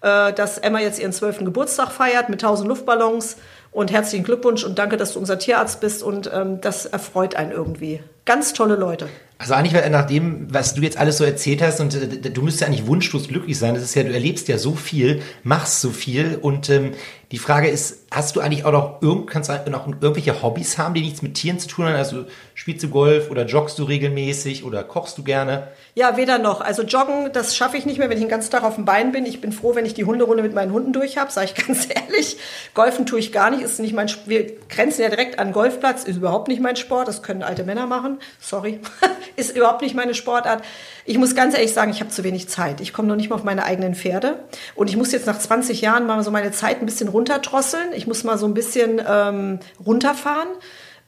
[0.00, 3.36] äh, dass Emma jetzt ihren zwölften Geburtstag feiert mit tausend Luftballons.
[3.70, 6.02] Und herzlichen Glückwunsch und danke, dass du unser Tierarzt bist.
[6.02, 8.00] Und ähm, das erfreut einen irgendwie.
[8.24, 9.08] Ganz tolle Leute.
[9.36, 12.62] Also eigentlich nach dem, was du jetzt alles so erzählt hast, und äh, du müsstest
[12.62, 13.74] ja eigentlich wunschlos glücklich sein.
[13.74, 16.38] Das ist ja, du erlebst ja so viel, machst so viel.
[16.40, 16.92] Und ähm,
[17.30, 20.94] die Frage ist, hast du eigentlich auch noch, irgend, kannst du noch irgendwelche Hobbys haben,
[20.94, 21.94] die nichts mit Tieren zu tun haben?
[21.94, 22.24] Also
[22.54, 25.68] spielst du Golf oder joggst du regelmäßig oder kochst du gerne?
[25.94, 26.62] Ja, weder noch.
[26.62, 29.12] Also joggen, das schaffe ich nicht mehr, wenn ich den ganzen Tag auf dem Bein
[29.12, 29.26] bin.
[29.26, 31.86] Ich bin froh, wenn ich die Hunderunde mit meinen Hunden durch habe, sage ich ganz
[31.90, 32.38] ehrlich.
[32.72, 36.16] Golfen tue ich gar nicht, ist nicht mein Wir grenzen ja direkt an Golfplatz, ist
[36.16, 38.20] überhaupt nicht mein Sport, das können alte Männer machen.
[38.40, 38.80] Sorry.
[39.36, 40.62] ist überhaupt nicht meine Sportart.
[41.04, 42.80] Ich muss ganz ehrlich sagen, ich habe zu wenig Zeit.
[42.80, 44.40] Ich komme noch nicht mal auf meine eigenen Pferde.
[44.74, 47.92] Und ich muss jetzt nach 20 Jahren mal so meine Zeit ein bisschen runterdrosseln.
[47.94, 50.48] Ich muss mal so ein bisschen ähm, runterfahren.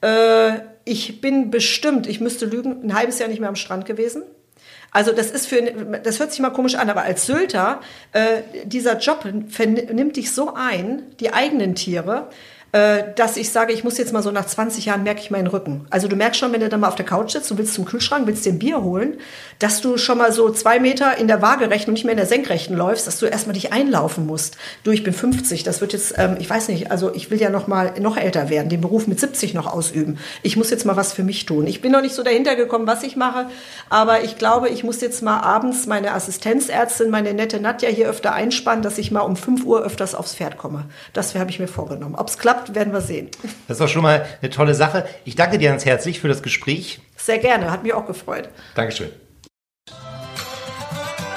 [0.01, 4.25] Äh, ich bin bestimmt, ich müsste lügen, ein halbes Jahr nicht mehr am Strand gewesen.
[4.93, 5.63] Also das ist für,
[6.03, 7.81] das hört sich mal komisch an, aber als Sylter,
[8.13, 12.29] äh, dieser Job nimmt dich so ein, die eigenen Tiere,
[12.73, 15.87] dass ich sage, ich muss jetzt mal so nach 20 Jahren merke ich meinen Rücken.
[15.91, 17.85] Also du merkst schon, wenn du dann mal auf der Couch sitzt und willst zum
[17.85, 19.18] Kühlschrank, willst dir ein Bier holen,
[19.59, 22.27] dass du schon mal so zwei Meter in der Waagerechten und nicht mehr in der
[22.27, 24.57] Senkrechten läufst, dass du erstmal dich einlaufen musst.
[24.85, 27.51] Du, ich bin 50, das wird jetzt, ähm, ich weiß nicht, also ich will ja
[27.51, 30.18] noch mal noch älter werden, den Beruf mit 70 noch ausüben.
[30.43, 31.66] Ich muss jetzt mal was für mich tun.
[31.66, 33.47] Ich bin noch nicht so dahinter gekommen, was ich mache,
[33.89, 38.33] aber ich glaube, ich muss jetzt mal abends meine Assistenzärztin, meine nette Nadja hier öfter
[38.33, 40.85] einspannen, dass ich mal um 5 Uhr öfters aufs Pferd komme.
[41.12, 42.14] Das habe ich mir vorgenommen.
[42.14, 43.31] Ob es klappt, klappt, werden wir sehen.
[43.69, 45.07] Das ist doch schon mal eine tolle Sache.
[45.25, 47.01] Ich danke dir ganz herzlich für das Gespräch.
[47.17, 48.49] Sehr gerne, hat mich auch gefreut.
[48.75, 49.11] Dankeschön.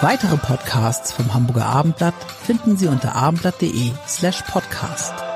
[0.02, 2.16] Weitere Podcasts vom Hamburger Abendblatt
[2.46, 5.33] finden Sie unter abendblatt.de slash podcast.